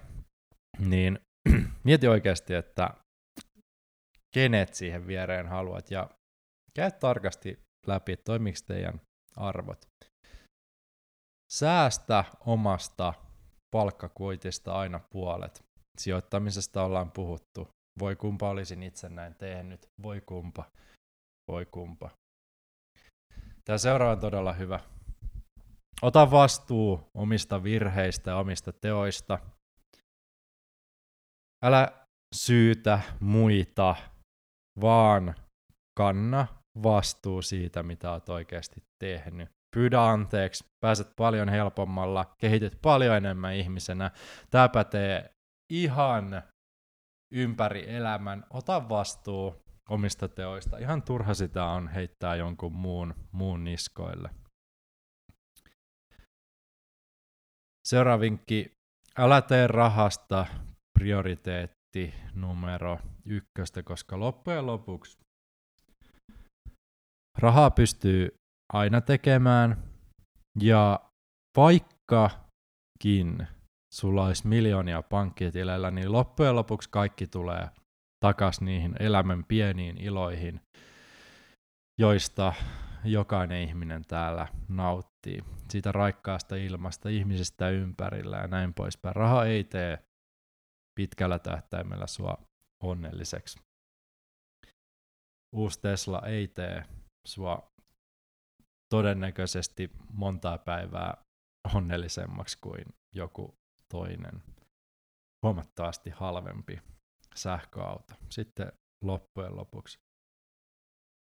[0.79, 1.19] niin
[1.83, 2.89] mieti oikeasti, että
[4.33, 6.09] kenet siihen viereen haluat ja
[6.75, 9.01] käy tarkasti läpi, että toimiko teidän
[9.35, 9.87] arvot.
[11.51, 13.13] Säästä omasta
[13.71, 15.63] palkkakuitista aina puolet.
[15.97, 17.67] Sijoittamisesta ollaan puhuttu.
[17.99, 19.89] Voi kumpa olisin itse näin tehnyt.
[20.03, 20.63] Voi kumpa.
[21.51, 22.09] Voi kumpa.
[23.65, 24.79] Tämä seuraava on todella hyvä.
[26.01, 29.39] Ota vastuu omista virheistä ja omista teoista.
[31.65, 33.95] Älä syytä muita,
[34.81, 35.35] vaan
[35.97, 36.47] kanna
[36.83, 39.49] vastuu siitä, mitä olet oikeasti tehnyt.
[39.75, 44.11] Pyydä anteeksi, pääset paljon helpommalla, kehityt paljon enemmän ihmisenä.
[44.49, 45.29] Tämä pätee
[45.69, 46.43] ihan
[47.33, 48.45] ympäri elämän.
[48.49, 49.55] Ota vastuu
[49.89, 50.77] omista teoista.
[50.77, 54.29] Ihan turha sitä on heittää jonkun muun, muun niskoille.
[57.87, 58.71] Seuraava vinkki.
[59.17, 60.45] Älä tee rahasta
[60.99, 65.17] prioriteetti numero ykköstä, koska loppujen lopuksi
[67.37, 68.29] rahaa pystyy
[68.73, 69.83] aina tekemään,
[70.59, 70.99] ja
[71.57, 73.47] vaikkakin
[73.93, 77.69] sulla olisi miljoonia pankkitilillä, niin loppujen lopuksi kaikki tulee
[78.25, 80.61] takas niihin elämän pieniin iloihin,
[81.99, 82.53] joista
[83.03, 85.43] jokainen ihminen täällä nauttii.
[85.69, 89.15] Siitä raikkaasta ilmasta, ihmisistä ympärillä ja näin poispäin.
[89.15, 89.99] Raha ei tee
[90.99, 92.37] pitkällä tähtäimellä sua
[92.83, 93.59] onnelliseksi.
[95.55, 96.83] Uusi Tesla ei tee
[97.27, 97.71] sua
[98.89, 101.17] todennäköisesti montaa päivää
[101.75, 102.85] onnellisemmaksi kuin
[103.15, 103.55] joku
[103.91, 104.43] toinen
[105.43, 106.81] huomattavasti halvempi
[107.35, 108.71] sähköauto sitten
[109.03, 109.97] loppujen lopuksi.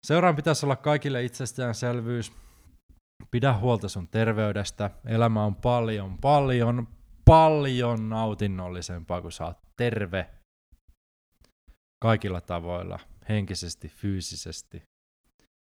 [0.07, 2.33] Seuraan pitäisi olla kaikille itsestäänselvyys.
[3.31, 4.91] Pidä huolta sun terveydestä.
[5.07, 6.89] Elämä on paljon, paljon,
[7.25, 10.31] paljon nautinnollisempaa, kun sä oot terve
[12.03, 14.83] kaikilla tavoilla, henkisesti, fyysisesti,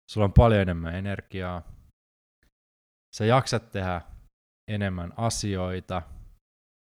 [0.10, 1.62] sulla on paljon enemmän energiaa,
[3.16, 4.02] sä jaksat tehdä
[4.72, 6.02] enemmän asioita,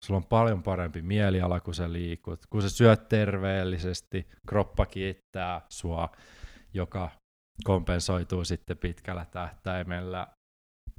[0.05, 6.09] sulla on paljon parempi mieliala, kun sä liikut, kun sä syöt terveellisesti, kroppa kiittää sua
[6.75, 7.11] joka
[7.65, 10.27] kompensoituu sitten pitkällä tähtäimellä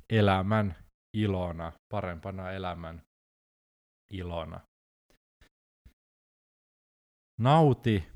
[0.09, 0.75] elämän
[1.17, 3.01] ilona, parempana elämän
[4.11, 4.59] ilona.
[7.39, 8.14] Nauti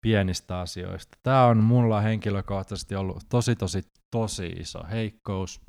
[0.00, 1.18] pienistä asioista.
[1.22, 5.60] Tämä on mulla henkilökohtaisesti ollut tosi tosi tosi iso heikkous.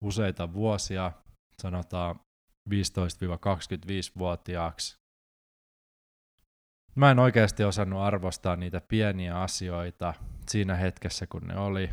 [0.00, 1.12] Useita vuosia,
[1.62, 2.20] sanotaan
[2.70, 5.00] 15-25-vuotiaaksi.
[6.94, 10.14] Mä en oikeasti osannut arvostaa niitä pieniä asioita
[10.48, 11.90] siinä hetkessä, kun ne oli.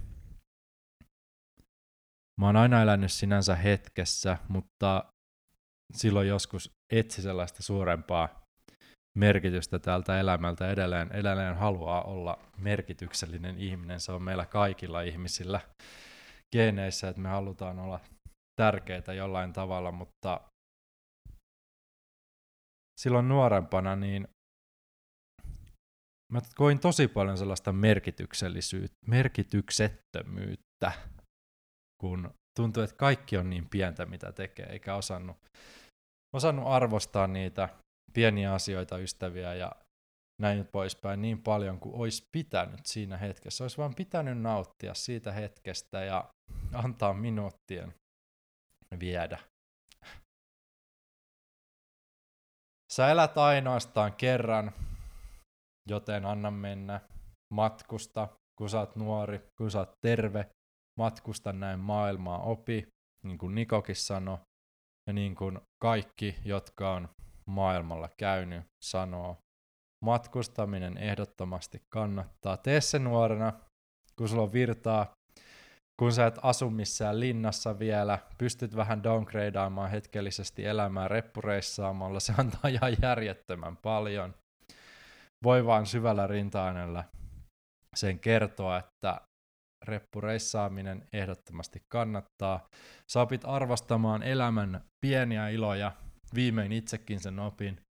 [2.41, 5.13] Mä oon aina elänyt sinänsä hetkessä, mutta
[5.93, 8.47] silloin joskus etsi sellaista suurempaa
[9.17, 13.99] merkitystä tältä elämältä edelleen, edelleen haluaa olla merkityksellinen ihminen.
[13.99, 15.60] Se on meillä kaikilla ihmisillä
[16.56, 17.99] geeneissä, että me halutaan olla
[18.62, 20.41] tärkeitä jollain tavalla, mutta
[23.01, 24.27] silloin nuorempana niin
[26.34, 30.91] mä koin tosi paljon sellaista merkityksellisyyttä, merkityksettömyyttä,
[32.01, 35.38] kun tuntuu, että kaikki on niin pientä, mitä tekee, eikä osannut,
[36.36, 37.69] osannut arvostaa niitä
[38.13, 39.72] pieniä asioita, ystäviä ja
[40.41, 43.63] näin poispäin niin paljon kuin olisi pitänyt siinä hetkessä.
[43.63, 46.30] Olisi vaan pitänyt nauttia siitä hetkestä ja
[46.74, 47.93] antaa minuuttien
[49.00, 49.39] viedä.
[52.93, 54.72] Sä elät ainoastaan kerran,
[55.89, 57.02] joten anna mennä.
[57.54, 60.46] Matkusta, kun sä oot nuori, kun sä oot terve,
[61.00, 62.88] matkusta näin maailmaa opi,
[63.24, 64.38] niin kuin Nikokin sanoi,
[65.08, 67.10] ja niin kuin kaikki, jotka on
[67.48, 69.38] maailmalla käynyt, sanoo,
[70.06, 72.58] matkustaminen ehdottomasti kannattaa.
[72.58, 73.54] Tee se nuorena,
[74.18, 75.14] kun sulla on virtaa,
[76.00, 82.70] kun sä et asu missään linnassa vielä, pystyt vähän downgradeaamaan hetkellisesti elämää reppureissaamalla, se antaa
[82.70, 84.36] ihan järjettömän paljon.
[85.44, 86.74] Voi vaan syvällä rinta
[87.96, 89.22] sen kertoa, että
[89.86, 92.68] reppureissaaminen ehdottomasti kannattaa.
[93.12, 95.92] Sä opit arvostamaan elämän pieniä iloja,
[96.36, 97.82] viimein itsekin sen opin.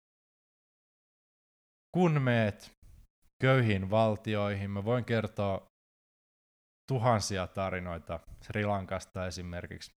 [1.91, 2.71] Kun meet
[3.43, 5.67] köyhiin valtioihin, mä voin kertoa
[6.91, 9.91] tuhansia tarinoita Sri Lankasta esimerkiksi.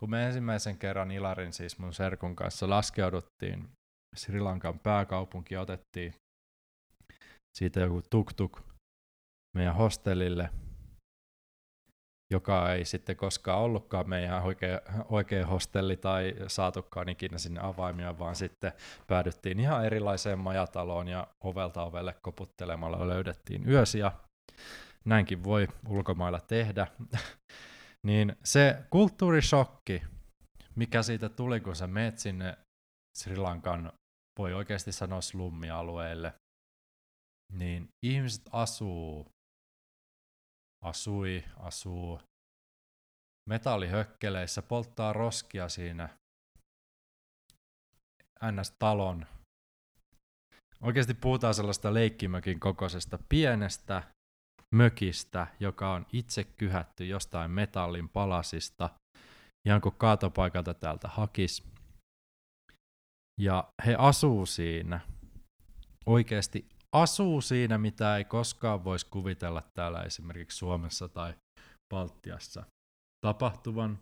[0.00, 3.68] Kun me ensimmäisen kerran Ilarin, siis mun serkun kanssa, laskeuduttiin
[4.16, 6.14] Sri Lankan pääkaupunki, otettiin
[7.58, 8.60] siitä joku tuk-tuk
[9.56, 10.50] meidän hostellille,
[12.30, 18.36] joka ei sitten koskaan ollutkaan meidän oikea, oikea hostelli tai saatukaan ikinä sinne avaimia, vaan
[18.36, 18.72] sitten
[19.06, 24.12] päädyttiin ihan erilaiseen majataloon ja ovelta ovelle koputtelemalla löydettiin yösiä.
[25.04, 26.86] Näinkin voi ulkomailla tehdä.
[28.06, 30.02] niin se kulttuurishokki,
[30.74, 32.56] mikä siitä tuli, kun sä meet sinne
[33.18, 33.92] Sri Lankan,
[34.38, 36.34] voi oikeasti sanoa slummialueelle,
[37.52, 39.26] niin ihmiset asuu
[40.84, 42.20] asui, asuu
[43.48, 46.08] metallihökkeleissä, polttaa roskia siinä
[48.44, 49.26] NS-talon.
[50.82, 54.02] Oikeasti puhutaan sellaista leikkimökin kokoisesta pienestä
[54.74, 58.90] mökistä, joka on itse kyhätty jostain metallin palasista,
[59.66, 61.64] ihan kuin kaatopaikalta täältä hakis.
[63.40, 65.00] Ja he asuu siinä
[66.06, 71.34] oikeasti asuu siinä, mitä ei koskaan voisi kuvitella täällä esimerkiksi Suomessa tai
[71.94, 72.64] Baltiassa
[73.26, 73.98] tapahtuvan,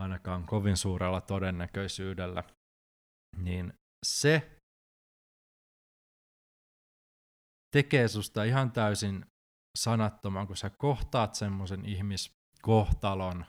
[0.00, 2.44] ainakaan kovin suurella todennäköisyydellä,
[3.36, 3.72] niin
[4.06, 4.58] se
[7.76, 9.26] tekee susta ihan täysin
[9.78, 13.46] sanattoman, kun sä kohtaat semmoisen ihmiskohtalon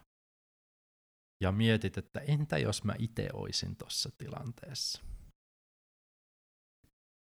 [1.44, 5.04] ja mietit, että entä jos mä itse oisin tuossa tilanteessa.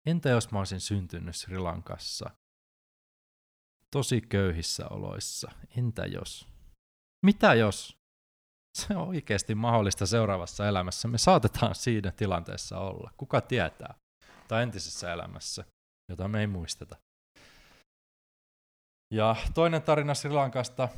[0.06, 2.30] Entä jos mä olisin syntynyt Sri Lankassa?
[3.90, 5.50] Tosi köyhissä oloissa.
[5.76, 6.48] Entä jos?
[7.26, 7.96] Mitä jos?
[8.78, 11.08] Se on oikeasti mahdollista seuraavassa elämässä.
[11.08, 13.10] Me saatetaan siinä tilanteessa olla.
[13.16, 13.94] Kuka tietää?
[14.48, 15.64] Tai entisessä elämässä,
[16.10, 16.96] jota me ei muisteta.
[19.14, 20.88] Ja toinen tarina Sri Lankasta.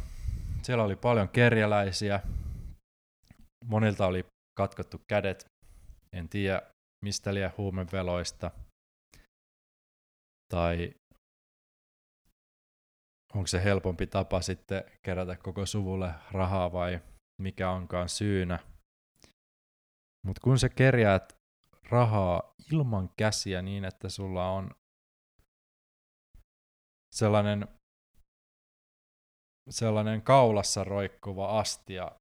[0.62, 2.20] Siellä oli paljon kerjäläisiä.
[3.64, 4.26] Monilta oli
[4.58, 5.44] katkottu kädet.
[6.12, 6.62] En tiedä
[7.04, 8.50] mistä liian huumeveloista–
[10.48, 10.94] tai
[13.34, 17.00] onko se helpompi tapa sitten kerätä koko suvulle rahaa vai
[17.42, 18.58] mikä onkaan syynä.
[20.26, 21.36] Mutta kun sä kerjäät
[21.90, 24.70] rahaa ilman käsiä niin, että sulla on
[27.14, 27.68] sellainen,
[29.70, 32.12] sellainen kaulassa roikkuva astia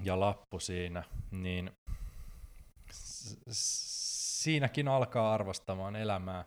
[0.00, 1.70] ja lappu siinä, niin
[4.42, 6.44] siinäkin alkaa arvostamaan elämää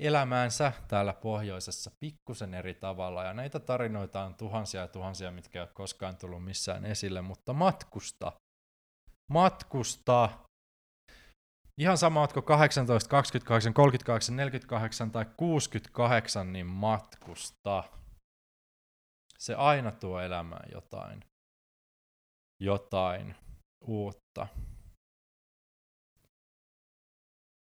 [0.00, 3.24] elämäänsä täällä pohjoisessa pikkusen eri tavalla.
[3.24, 7.52] Ja näitä tarinoita on tuhansia ja tuhansia, mitkä ei ole koskaan tullut missään esille, mutta
[7.52, 8.32] matkusta.
[9.32, 10.28] Matkusta.
[11.80, 17.84] Ihan sama, oletko 18, 28, 38, 48 tai 68, niin matkusta.
[19.38, 21.24] Se aina tuo elämään jotain.
[22.62, 23.34] Jotain
[23.86, 24.46] uutta.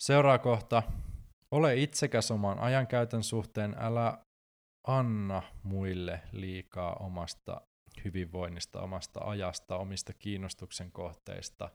[0.03, 0.83] Seuraa kohta.
[1.51, 4.19] Ole itsekäs oman ajankäytön suhteen, älä
[4.87, 7.61] anna muille liikaa omasta
[8.05, 11.71] hyvinvoinnista, omasta ajasta, omista kiinnostuksen kohteista.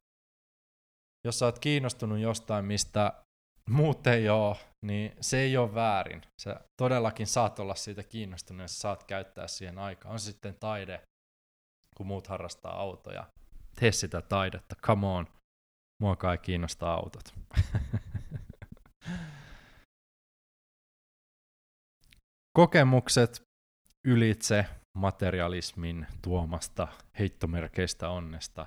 [1.25, 3.23] Jos sä oot kiinnostunut jostain, mistä
[3.69, 4.55] muut ei ole,
[4.85, 6.21] niin se ei ole väärin.
[6.41, 10.11] Sä todellakin saat olla siitä kiinnostunut ja saat käyttää siihen aikaa.
[10.11, 11.01] On se sitten taide,
[11.97, 13.25] kun muut harrastaa autoja.
[13.79, 15.27] Tee sitä taidetta, come on.
[16.01, 17.33] Mua kai kiinnostaa autot.
[22.57, 23.41] Kokemukset
[24.07, 24.65] ylitse
[24.97, 26.87] materialismin tuomasta
[27.19, 28.65] heittomerkeistä onnesta.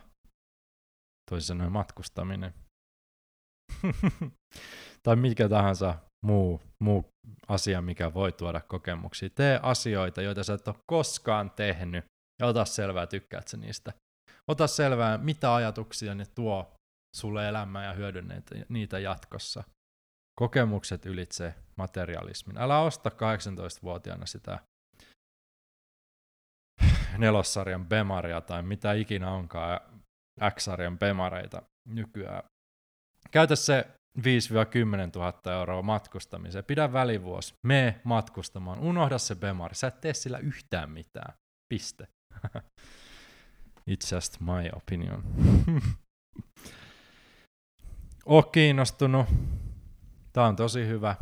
[1.31, 2.55] Toisin sanoen matkustaminen.
[5.03, 5.95] tai mikä tahansa
[6.27, 7.05] muu, muu
[7.49, 9.31] asia, mikä voi tuoda kokemuksia.
[9.31, 12.05] Tee asioita, joita sä et ole koskaan tehnyt,
[12.41, 13.93] ja ota selvää, tykkäät sä niistä.
[14.49, 16.75] Ota selvää, mitä ajatuksia ne tuo
[17.17, 19.65] sulle elämään ja hyödynneet niitä jatkossa.
[20.41, 22.59] Kokemukset ylitse materialismin.
[22.59, 24.59] Älä osta 18-vuotiaana sitä
[27.19, 29.81] nelossarjan Bemaria tai mitä ikinä onkaan
[30.51, 32.43] X-sarjan Bemareita nykyään.
[33.31, 33.87] Käytä se
[34.19, 34.23] 5-10
[35.15, 36.65] 000 euroa matkustamiseen.
[36.65, 37.55] Pidä välivuosi.
[37.67, 38.79] Me matkustamaan.
[38.79, 39.75] Unohda se Bemari.
[39.75, 41.35] Sä et tee sillä yhtään mitään.
[41.69, 42.09] Piste.
[43.91, 45.25] It's just my opinion.
[48.27, 49.27] Oo kiinnostunut.
[50.33, 51.17] Tää on tosi hyvä.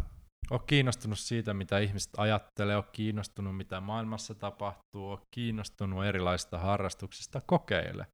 [0.50, 7.40] Oo kiinnostunut siitä, mitä ihmiset ajattelee, oo kiinnostunut, mitä maailmassa tapahtuu, oo kiinnostunut erilaisista harrastuksista,
[7.40, 8.06] kokeile.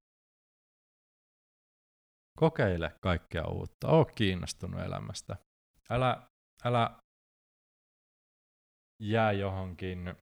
[2.38, 5.36] Kokeile kaikkea uutta, oo kiinnostunut elämästä.
[5.90, 6.22] Älä,
[6.64, 6.90] älä
[9.02, 10.14] jää johonkin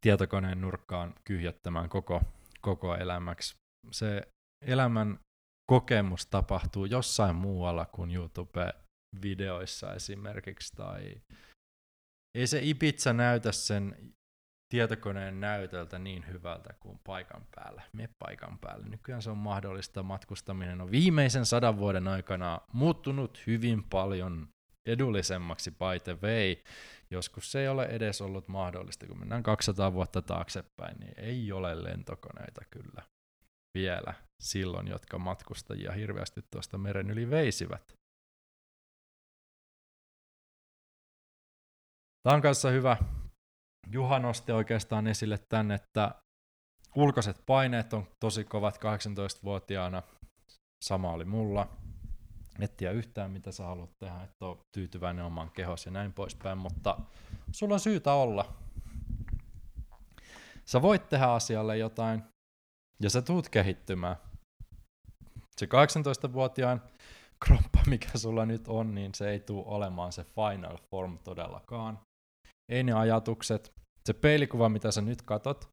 [0.00, 2.20] tietokoneen nurkkaan kyhjättämään koko,
[2.60, 3.54] koko elämäksi.
[3.90, 4.22] Se
[4.66, 5.18] elämän
[5.70, 8.10] kokemus tapahtuu jossain muualla kuin
[9.14, 11.20] YouTube-videoissa esimerkiksi, tai
[12.34, 14.14] ei se Ibiza näytä sen
[14.68, 17.82] tietokoneen näytöltä niin hyvältä kuin paikan päällä.
[17.92, 18.86] Me paikan päällä.
[18.86, 20.02] Nykyään se on mahdollista.
[20.02, 24.48] Matkustaminen on viimeisen sadan vuoden aikana muuttunut hyvin paljon
[24.86, 26.56] edullisemmaksi by the way.
[27.10, 29.06] Joskus se ei ole edes ollut mahdollista.
[29.06, 33.02] Kun mennään 200 vuotta taaksepäin, niin ei ole lentokoneita kyllä
[33.74, 37.94] vielä silloin, jotka matkustajia hirveästi tuosta meren yli veisivät.
[42.24, 42.96] Tämä on kanssa hyvä.
[43.92, 46.14] Juha nosti oikeastaan esille tänne, että
[46.96, 50.02] ulkoiset paineet on tosi kovat 18-vuotiaana.
[50.84, 51.68] Sama oli mulla.
[52.60, 56.58] Et tiedä yhtään, mitä sä haluat tehdä, että on tyytyväinen omaan kehos ja näin poispäin,
[56.58, 56.98] mutta
[57.52, 58.54] sulla on syytä olla.
[60.64, 62.22] Sä voit tehdä asialle jotain,
[63.02, 64.16] ja sä tuut kehittymään.
[65.56, 66.82] Se 18-vuotiaan
[67.44, 71.98] kroppa, mikä sulla nyt on, niin se ei tule olemaan se final form todellakaan.
[72.68, 73.72] Ei ne ajatukset,
[74.04, 75.68] se peilikuva, mitä sä nyt katot,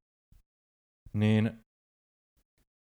[1.14, 1.64] niin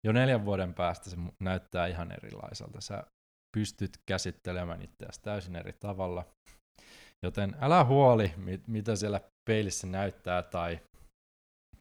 [0.07, 2.81] jo neljän vuoden päästä se näyttää ihan erilaiselta.
[2.81, 3.05] Sä
[3.57, 6.27] pystyt käsittelemään itseäsi täysin eri tavalla.
[7.23, 10.81] Joten älä huoli, mit, mitä siellä peilissä näyttää tai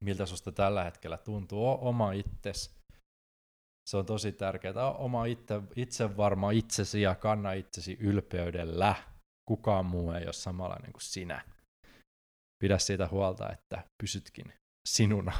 [0.01, 1.67] miltä susta tällä hetkellä tuntuu.
[1.67, 2.75] O oma itses.
[3.89, 4.91] Se on tosi tärkeää.
[4.91, 8.95] Oma itse, itse varma itsesi ja kanna itsesi ylpeydellä.
[9.49, 11.54] Kukaan muu ei ole samanlainen kuin sinä.
[12.63, 14.53] Pidä siitä huolta, että pysytkin
[14.89, 15.33] sinuna.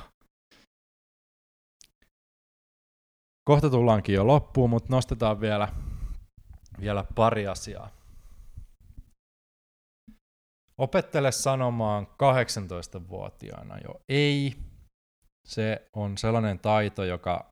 [3.50, 5.68] Kohta tullaankin jo loppuun, mutta nostetaan vielä,
[6.80, 7.90] vielä pari asiaa.
[10.78, 14.56] Opettele sanomaan 18-vuotiaana jo ei.
[15.48, 17.50] Se on sellainen taito, joka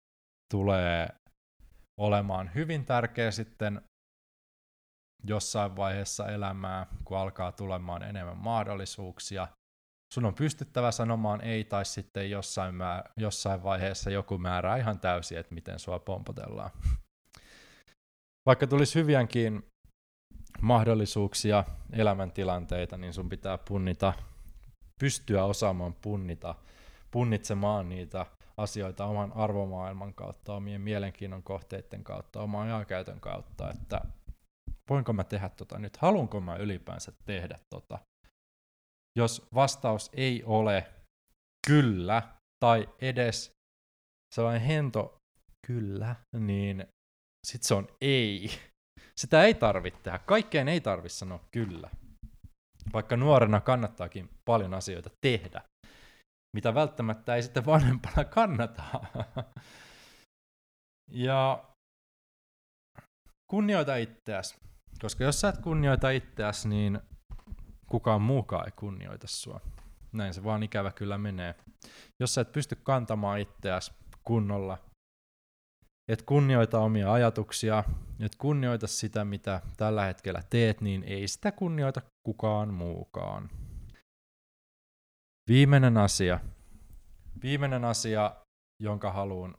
[0.54, 1.10] tulee
[2.00, 3.82] olemaan hyvin tärkeä sitten
[5.24, 9.48] jossain vaiheessa elämää, kun alkaa tulemaan enemmän mahdollisuuksia.
[10.14, 15.38] Sun on pystyttävä sanomaan ei, tai sitten jossain, määr- jossain vaiheessa joku määrää ihan täysin,
[15.38, 16.72] että miten sua pompotellaan.
[18.46, 19.66] Vaikka tulisi hyviänkin
[20.62, 21.64] mahdollisuuksia,
[21.94, 24.14] elämäntilanteita, niin sun pitää punnita,
[25.00, 26.56] pystyä osaamaan punnita,
[27.12, 28.26] punnitsemaan niitä
[28.58, 34.02] asioita oman arvomaailman kautta, omien mielenkiinnon kohteiden kautta, oman ajankäytön kautta, että
[34.90, 38.00] voinko mä tehdä tota nyt, haluanko mä ylipäänsä tehdä tota.
[39.18, 40.94] Jos vastaus ei ole
[41.68, 42.22] kyllä,
[42.60, 43.52] tai edes
[44.36, 45.18] sellainen hento
[45.68, 46.88] kyllä, niin
[47.48, 48.50] sit se on ei.
[49.22, 50.20] Sitä ei tarvitse tehdä.
[50.20, 51.90] Kaikkeen ei tarvitse sanoa kyllä.
[52.94, 55.62] Vaikka nuorena kannattaakin paljon asioita tehdä,
[56.56, 58.84] mitä välttämättä ei sitten vanhempana kannata.
[61.12, 61.64] ja
[63.52, 64.58] kunnioita itseäsi,
[65.04, 67.00] koska jos sä et kunnioita itseäsi, niin
[67.90, 69.62] kukaan muukaan ei kunnioita sua.
[70.12, 71.56] Näin se vaan ikävä kyllä menee.
[72.20, 73.92] Jos sä et pysty kantamaan itseäsi
[74.24, 74.78] kunnolla,
[76.08, 77.84] et kunnioita omia ajatuksia,
[78.20, 83.50] et kunnioita sitä, mitä tällä hetkellä teet, niin ei sitä kunnioita kukaan muukaan.
[85.50, 86.40] Viimeinen asia.
[87.42, 88.36] Viimeinen asia,
[88.84, 89.58] jonka haluan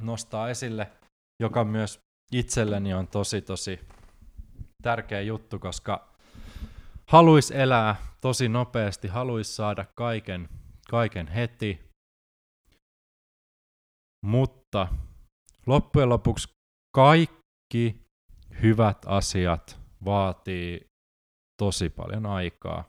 [0.00, 0.92] nostaa esille,
[1.42, 2.00] joka myös
[2.32, 3.80] itselleni on tosi tosi
[4.86, 6.08] tärkeä juttu, koska
[7.06, 10.48] haluais elää tosi nopeasti, haluais saada kaiken,
[10.90, 11.80] kaiken heti,
[14.26, 14.88] mutta
[15.66, 16.48] loppujen lopuksi
[16.96, 18.02] kaikki
[18.62, 20.86] hyvät asiat vaatii
[21.62, 22.84] tosi paljon aikaa.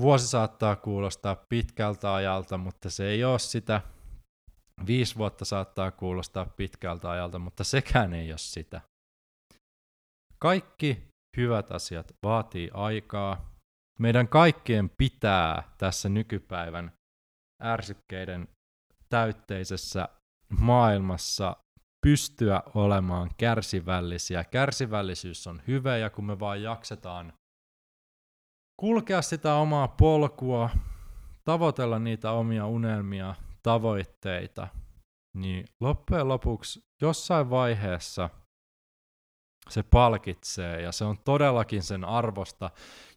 [0.00, 3.80] Vuosi saattaa kuulostaa pitkältä ajalta, mutta se ei ole sitä.
[4.86, 8.80] Viisi vuotta saattaa kuulostaa pitkältä ajalta, mutta sekään ei ole sitä.
[10.38, 13.54] Kaikki hyvät asiat vaatii aikaa.
[13.98, 16.92] Meidän kaikkien pitää tässä nykypäivän
[17.62, 18.48] ärsykkeiden
[19.08, 20.08] täytteisessä
[20.60, 21.56] maailmassa
[22.06, 24.44] pystyä olemaan kärsivällisiä.
[24.44, 27.32] Kärsivällisyys on hyvä ja kun me vaan jaksetaan
[28.80, 30.70] kulkea sitä omaa polkua,
[31.44, 34.68] tavoitella niitä omia unelmia, tavoitteita,
[35.36, 38.30] niin loppujen lopuksi jossain vaiheessa
[39.68, 42.70] se palkitsee ja se on todellakin sen arvosta.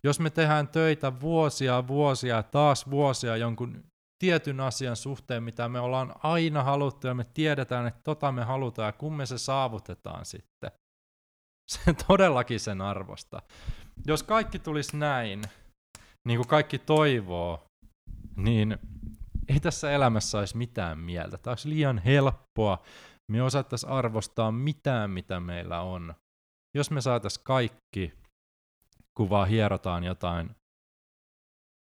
[0.03, 3.83] Jos me tehdään töitä vuosia, vuosia, taas vuosia jonkun
[4.21, 8.85] tietyn asian suhteen, mitä me ollaan aina haluttu ja me tiedetään, että tota me halutaan
[8.85, 10.71] ja kun me se saavutetaan sitten.
[11.71, 13.41] Se todellakin sen arvosta.
[14.07, 15.41] Jos kaikki tulisi näin,
[16.27, 17.63] niin kuin kaikki toivoo,
[18.35, 18.77] niin
[19.47, 21.37] ei tässä elämässä olisi mitään mieltä.
[21.37, 22.81] Tämä olisi liian helppoa.
[23.31, 26.13] Me osattaisiin arvostaa mitään, mitä meillä on.
[26.73, 28.13] Jos me saataisiin kaikki,
[29.17, 30.55] kun vaan hierotaan jotain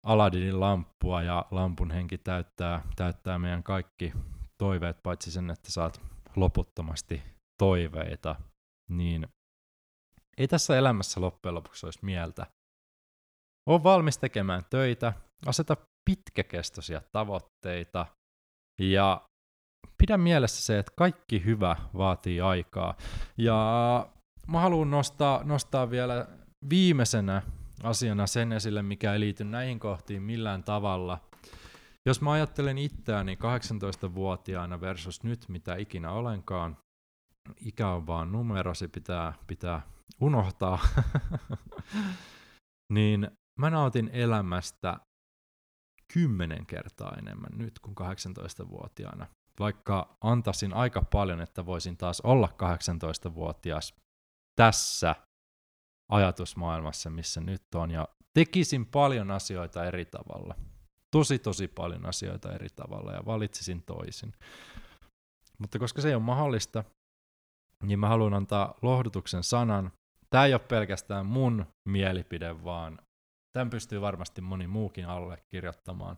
[0.05, 4.13] Aladinin lamppua ja lampun henki täyttää, täyttää meidän kaikki
[4.57, 6.01] toiveet, paitsi sen, että saat
[6.35, 7.23] loputtomasti
[7.57, 8.35] toiveita,
[8.89, 9.27] niin
[10.37, 12.45] ei tässä elämässä loppujen lopuksi olisi mieltä.
[13.69, 15.13] On valmis tekemään töitä,
[15.45, 15.77] aseta
[16.09, 18.05] pitkäkestoisia tavoitteita
[18.81, 19.27] ja
[19.97, 22.97] pidä mielessä se, että kaikki hyvä vaatii aikaa.
[23.37, 24.09] Ja
[24.49, 26.27] mä haluan nostaa, nostaa vielä
[26.69, 27.41] viimeisenä
[27.83, 31.19] asiana sen esille, mikä ei liity näihin kohtiin millään tavalla.
[32.05, 36.77] Jos mä ajattelen itseäni 18-vuotiaana versus nyt, mitä ikinä olenkaan,
[37.65, 39.81] ikä on vaan numero, se pitää, pitää
[40.21, 40.79] unohtaa,
[42.93, 43.27] niin
[43.59, 44.99] mä nautin elämästä
[46.13, 49.27] kymmenen kertaa enemmän nyt kuin 18-vuotiaana.
[49.59, 53.93] Vaikka antaisin aika paljon, että voisin taas olla 18-vuotias
[54.59, 55.15] tässä
[56.11, 60.55] ajatusmaailmassa, missä nyt on, ja tekisin paljon asioita eri tavalla.
[61.11, 64.33] Tosi, tosi paljon asioita eri tavalla, ja valitsisin toisin.
[65.57, 66.83] Mutta koska se ei ole mahdollista,
[67.83, 69.91] niin mä haluan antaa lohdutuksen sanan.
[70.29, 72.99] Tämä ei ole pelkästään mun mielipide, vaan
[73.53, 76.17] tämän pystyy varmasti moni muukin allekirjoittamaan.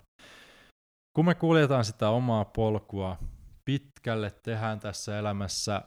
[1.16, 3.18] Kun me kuljetaan sitä omaa polkua
[3.66, 5.82] pitkälle, tehdään tässä elämässä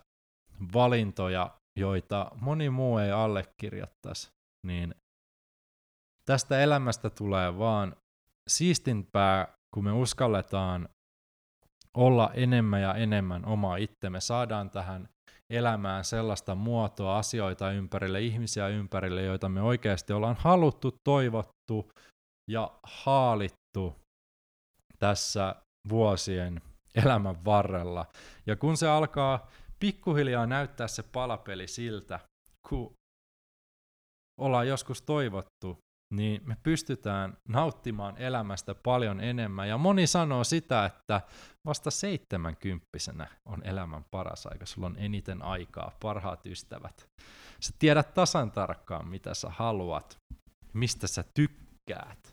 [0.75, 4.29] valintoja, joita moni muu ei allekirjoittaisi,
[4.67, 4.95] niin
[6.25, 7.97] tästä elämästä tulee vaan
[8.51, 10.89] siistimpää, kun me uskalletaan
[11.97, 15.09] olla enemmän ja enemmän oma itsemme, saadaan tähän
[15.51, 21.91] elämään sellaista muotoa, asioita ympärille, ihmisiä ympärille, joita me oikeasti ollaan haluttu, toivottu
[22.51, 23.97] ja haalittu
[24.99, 25.55] tässä
[25.89, 26.61] vuosien
[26.95, 28.07] elämän varrella.
[28.47, 29.49] Ja kun se alkaa
[29.85, 32.21] pikkuhiljaa näyttää se palapeli siltä,
[32.69, 32.95] kun
[34.41, 35.79] ollaan joskus toivottu,
[36.15, 39.69] niin me pystytään nauttimaan elämästä paljon enemmän.
[39.69, 41.21] Ja moni sanoo sitä, että
[41.67, 47.07] vasta seitsemänkymppisenä on elämän paras aika, sulla on eniten aikaa, parhaat ystävät.
[47.61, 50.17] Sä tiedät tasan tarkkaan, mitä sä haluat,
[50.73, 52.33] mistä sä tykkäät.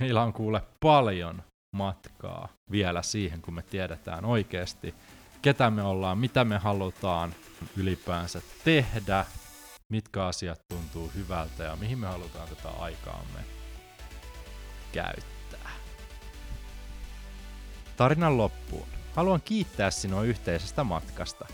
[0.00, 1.42] Meillä on kuule paljon
[1.76, 4.94] matkaa vielä siihen, kun me tiedetään oikeasti,
[5.42, 7.34] ketä me ollaan, mitä me halutaan
[7.76, 9.26] ylipäänsä tehdä,
[9.88, 13.40] mitkä asiat tuntuu hyvältä ja mihin me halutaan tätä aikaamme
[14.92, 15.70] käyttää.
[17.96, 18.88] Tarinan loppuun.
[19.16, 21.46] Haluan kiittää sinua yhteisestä matkasta.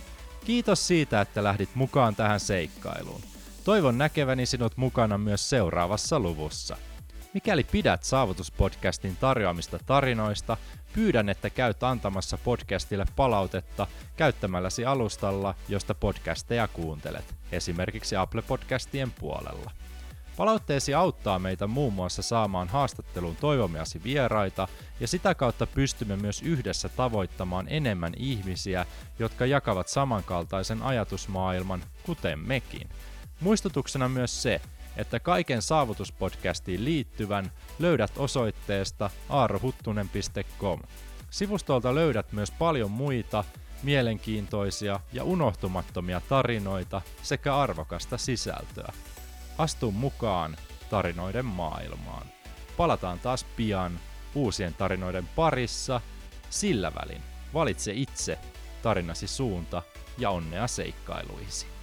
[0.44, 3.20] Kiitos siitä, että lähdit mukaan tähän seikkailuun.
[3.64, 6.76] Toivon näkeväni sinut mukana myös seuraavassa luvussa.
[7.36, 10.56] Mikäli pidät Saavutuspodcastin tarjoamista tarinoista,
[10.92, 19.70] pyydän, että käyt antamassa podcastille palautetta käyttämälläsi alustalla, josta podcasteja kuuntelet, esimerkiksi Apple Podcastien puolella.
[20.36, 24.68] Palautteesi auttaa meitä muun muassa saamaan haastatteluun toivomiasi vieraita
[25.00, 28.86] ja sitä kautta pystymme myös yhdessä tavoittamaan enemmän ihmisiä,
[29.18, 32.88] jotka jakavat samankaltaisen ajatusmaailman, kuten mekin.
[33.40, 34.60] Muistutuksena myös se,
[34.96, 40.80] että kaiken saavutuspodcastiin liittyvän löydät osoitteesta aarohuttunen.com.
[41.30, 43.44] Sivustolta löydät myös paljon muita
[43.82, 48.92] mielenkiintoisia ja unohtumattomia tarinoita sekä arvokasta sisältöä.
[49.58, 50.56] Astu mukaan
[50.90, 52.26] tarinoiden maailmaan.
[52.76, 54.00] Palataan taas pian
[54.34, 56.00] uusien tarinoiden parissa.
[56.50, 57.22] Sillä välin
[57.54, 58.38] valitse itse
[58.82, 59.82] tarinasi suunta
[60.18, 61.75] ja onnea seikkailuisi.